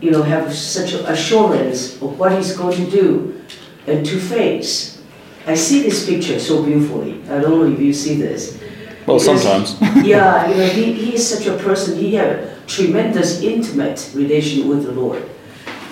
[0.00, 3.42] you know, have such assurance of what he's going to do
[3.86, 5.02] and to face.
[5.46, 7.22] I see this picture so beautifully.
[7.24, 8.60] I don't know if you see this.
[9.06, 9.80] Well, because, sometimes.
[10.06, 14.68] yeah, you know, he, he is such a person, he had a tremendous intimate relation
[14.68, 15.28] with the Lord.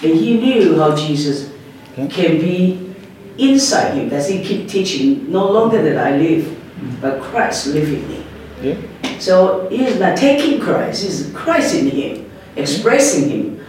[0.02, 1.50] And he knew how Jesus
[1.98, 2.08] okay.
[2.08, 2.94] can be
[3.38, 4.08] inside him.
[4.08, 6.56] That's he keep teaching, no longer that I live,
[7.00, 8.24] but Christ live in me.
[8.62, 9.18] Yeah.
[9.18, 13.64] So he is not taking Christ, he's Christ in him, expressing him.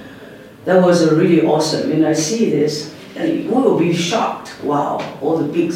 [0.65, 1.91] That was a really awesome.
[1.91, 4.56] And I see this, and we will be shocked.
[4.64, 5.73] Wow, all the big,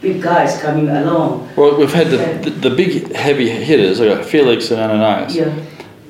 [0.00, 1.48] big guys coming along.
[1.56, 5.36] Well, we've had the, the, the big heavy hitters, like Felix and Ananias.
[5.36, 5.54] Yeah.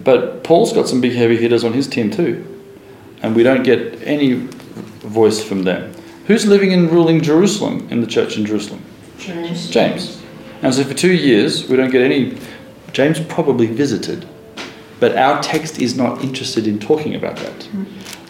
[0.02, 2.53] But Paul's got some big heavy hitters on his team too.
[3.24, 4.34] And we don't get any
[5.00, 5.94] voice from them.
[6.26, 8.82] Who's living and ruling Jerusalem in the church in Jerusalem?
[9.18, 9.70] James.
[9.70, 10.22] James.
[10.60, 12.36] And so for two years, we don't get any.
[12.92, 14.26] James probably visited,
[15.00, 17.68] but our text is not interested in talking about that.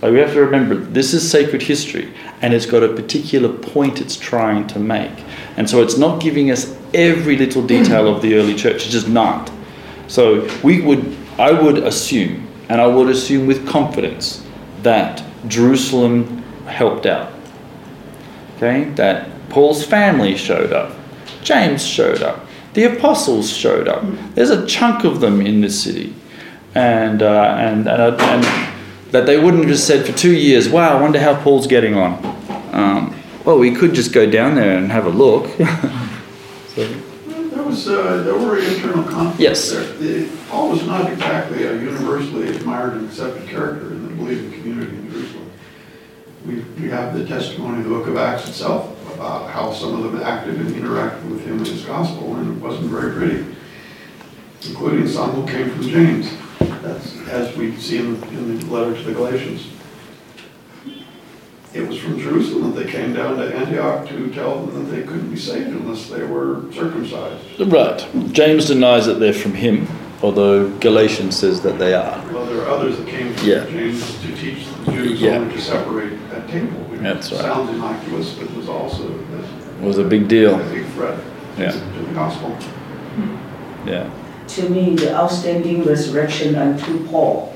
[0.01, 4.01] Like we have to remember, this is sacred history, and it's got a particular point
[4.01, 5.25] it's trying to make.
[5.57, 8.85] And so it's not giving us every little detail of the early church.
[8.85, 9.51] It's just not.
[10.07, 14.44] So we would, I would assume, and I would assume with confidence,
[14.85, 17.32] that Jerusalem helped out.
[18.56, 20.97] Okay, that Paul's family showed up,
[21.43, 24.05] James showed up, the apostles showed up.
[24.35, 26.15] There's a chunk of them in this city,
[26.74, 28.44] and uh, and and, uh, and
[29.12, 31.97] that they wouldn't have just said for two years, "Wow, I wonder how Paul's getting
[31.97, 32.24] on."
[32.73, 35.47] Um, well, we could just go down there and have a look.
[36.69, 37.01] so.
[37.27, 39.40] There was uh, there were internal conflicts.
[39.40, 39.70] Yes.
[39.70, 39.85] There.
[39.98, 44.97] The, Paul was not exactly a universally admired and accepted character in the believing community
[44.97, 45.51] in Jerusalem.
[46.47, 50.13] We, we have the testimony of the book of Acts itself about how some of
[50.13, 53.57] them acted and interacted with him and his gospel, and it wasn't very pretty,
[54.69, 56.31] including some who came from James.
[56.83, 59.69] That's as we see in the, in the letter to the Galatians.
[61.73, 65.03] It was from Jerusalem that they came down to Antioch to tell them that they
[65.03, 67.61] couldn't be saved unless they were circumcised.
[67.61, 68.07] Right.
[68.33, 69.89] James denies that they're from him,
[70.25, 72.25] although Galatians says that they are.
[72.33, 73.67] Well, there are others that came from Yeah.
[73.67, 75.37] James to teach the Jews Yeah.
[75.37, 76.81] only to separate at table.
[76.89, 77.43] which That's right.
[77.43, 80.55] Sounds innocuous, but was also a Was a big deal.
[80.55, 81.19] a big threat
[81.59, 81.73] Yeah.
[81.73, 82.49] to the gospel.
[83.17, 83.89] Hmm.
[83.89, 84.05] Yeah.
[84.57, 87.53] To me, the outstanding resurrection unto Paul,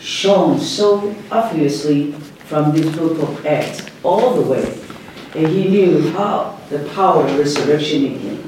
[0.00, 2.12] shown so obviously
[2.48, 4.66] from this book of Acts all the way,
[5.34, 8.38] and he knew how the power of resurrection in him.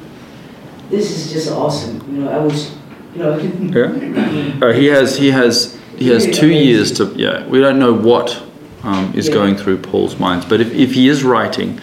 [0.90, 2.00] This is just awesome.
[2.10, 2.77] You know, I was, you know,
[3.18, 4.66] Yeah.
[4.66, 7.46] Uh, he has he has he has two years to yeah.
[7.46, 8.42] We don't know what
[8.84, 9.34] um, is Yeah.
[9.34, 11.80] going through Paul's minds, but if, if he is writing,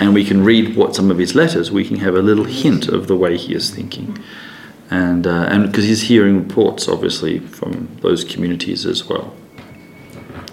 [0.00, 2.88] and we can read what some of his letters, we can have a little hint
[2.88, 4.18] of the way he is thinking,
[4.90, 9.34] and uh, and because he's hearing reports obviously from those communities as well.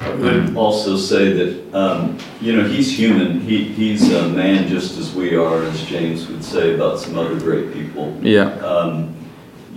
[0.01, 3.41] I would also say that, um, you know, he's human.
[3.41, 7.37] He, he's a man just as we are, as James would say about some other
[7.37, 8.17] great people.
[8.21, 8.45] Yeah.
[8.63, 9.13] Um,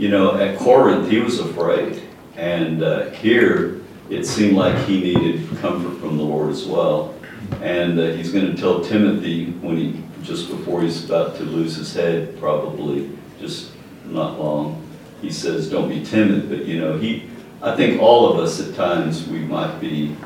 [0.02, 2.02] you know, at Corinth, he was afraid.
[2.36, 7.14] And uh, here, it seemed like he needed comfort from the Lord as well.
[7.60, 11.76] And uh, he's going to tell Timothy when he, just before he's about to lose
[11.76, 13.70] his head, probably, just
[14.06, 14.84] not long,
[15.20, 16.48] he says, don't be timid.
[16.48, 17.30] But, you know, he,
[17.62, 20.16] I think all of us at times, we might be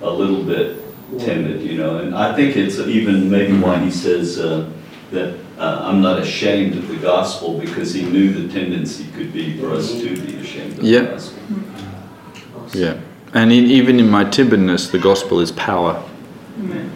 [0.00, 0.80] a little bit
[1.18, 4.70] timid, you know, and I think it's even maybe why he says uh,
[5.10, 9.58] that uh, I'm not ashamed of the gospel because he knew the tendency could be
[9.58, 11.00] for us to be ashamed of Yeah.
[11.00, 11.42] the gospel.
[12.72, 13.00] Yeah.
[13.34, 16.02] And in, even in my timidness, the gospel is power.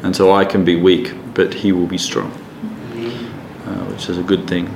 [0.03, 4.23] And so I can be weak, but he will be strong, uh, which is a
[4.23, 4.69] good thing.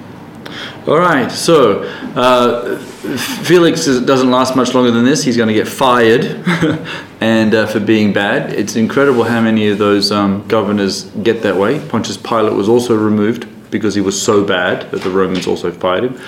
[0.86, 1.82] All right, so
[2.14, 5.24] uh, Felix is, doesn't last much longer than this.
[5.24, 6.24] He's going to get fired,
[7.20, 11.56] and uh, for being bad, it's incredible how many of those um, governors get that
[11.56, 11.80] way.
[11.88, 16.04] Pontius Pilate was also removed because he was so bad that the Romans also fired
[16.04, 16.20] him.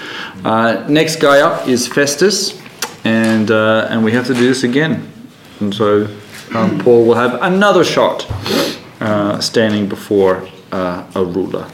[0.45, 2.61] Uh, next guy up is Festus,
[3.05, 5.11] and uh, and we have to do this again.
[5.61, 6.09] And so
[6.55, 8.27] um, Paul will have another shot
[9.01, 11.69] uh, standing before uh, a ruler.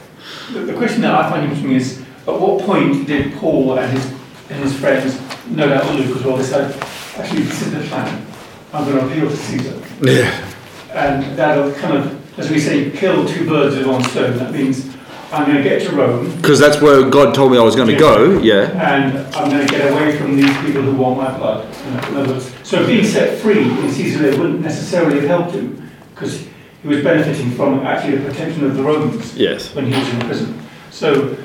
[0.53, 4.13] The, the question that I find interesting is, at what point did Paul and his
[4.51, 5.19] and his friends,
[5.49, 6.75] no doubt Luke as well, decide,
[7.17, 8.27] actually, this is the plan.
[8.73, 9.83] I'm going to appeal to Caesar.
[10.03, 10.51] Yeah.
[10.93, 14.37] And that'll kind of, as we say, kill two birds with one stone.
[14.37, 14.94] That means
[15.35, 16.35] I'm going to get to Rome.
[16.37, 18.71] Because that's where God told me I was going to go, yeah.
[18.73, 21.67] And I'm going to get away from these people who want my blood.
[22.09, 26.47] In other words, so being set free in Caesarea wouldn't necessarily have helped him, because
[26.83, 29.75] he was benefiting from actually the protection of the Romans Yes.
[29.75, 30.63] when he was in prison.
[30.91, 31.37] So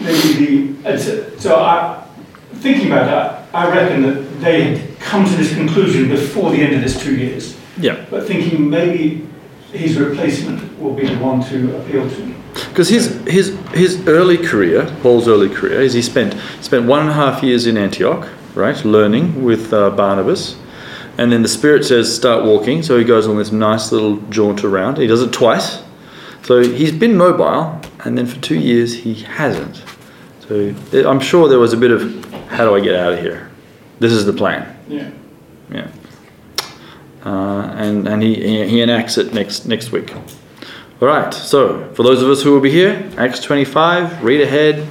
[0.00, 2.04] maybe the so, so I
[2.54, 6.74] thinking about that, I reckon that they had come to this conclusion before the end
[6.74, 7.56] of this two years.
[7.78, 8.04] Yeah.
[8.10, 9.27] But thinking maybe
[9.72, 12.34] his replacement will be the one to appeal to.
[12.68, 17.10] Because his, his, his early career, Paul's early career, is he spent, spent one and
[17.10, 20.56] a half years in Antioch, right, learning with uh, Barnabas.
[21.18, 22.82] And then the Spirit says, start walking.
[22.82, 24.98] So he goes on this nice little jaunt around.
[24.98, 25.82] He does it twice.
[26.42, 29.82] So he's been mobile, and then for two years he hasn't.
[30.40, 30.74] So
[31.06, 33.50] I'm sure there was a bit of, how do I get out of here?
[33.98, 34.76] This is the plan.
[34.88, 35.10] Yeah.
[35.70, 35.90] Yeah.
[37.24, 38.34] Uh, and and he,
[38.66, 40.14] he enacts it next next week.
[41.00, 41.32] All right.
[41.32, 44.22] So for those of us who will be here, Acts 25.
[44.22, 44.86] Read ahead,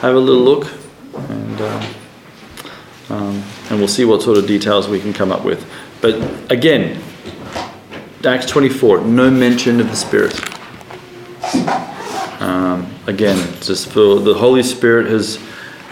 [0.00, 0.70] have a little look,
[1.14, 1.86] and uh,
[3.10, 5.66] um, and we'll see what sort of details we can come up with.
[6.00, 6.16] But
[6.50, 7.02] again,
[8.24, 9.02] Acts 24.
[9.02, 10.40] No mention of the Spirit.
[12.40, 15.38] Um, again, just for the Holy Spirit has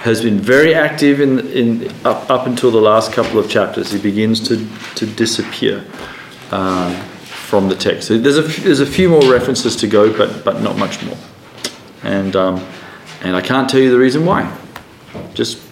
[0.01, 3.93] has been very active in, in up, up until the last couple of chapters.
[3.93, 5.85] He begins to, to disappear
[6.51, 6.95] um,
[7.25, 8.09] from the text.
[8.09, 11.19] So there's a, there's a few more references to go, but, but not much more.
[12.03, 12.67] And, um,
[13.21, 14.57] and I can't tell you the reason why.
[15.35, 15.63] Just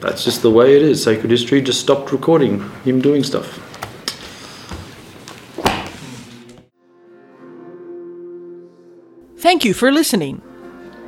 [0.00, 1.02] that's just the way it is.
[1.02, 3.60] Sacred history just stopped recording him doing stuff.
[9.36, 10.40] Thank you for listening.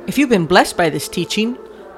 [0.05, 1.57] If you've been blessed by this teaching,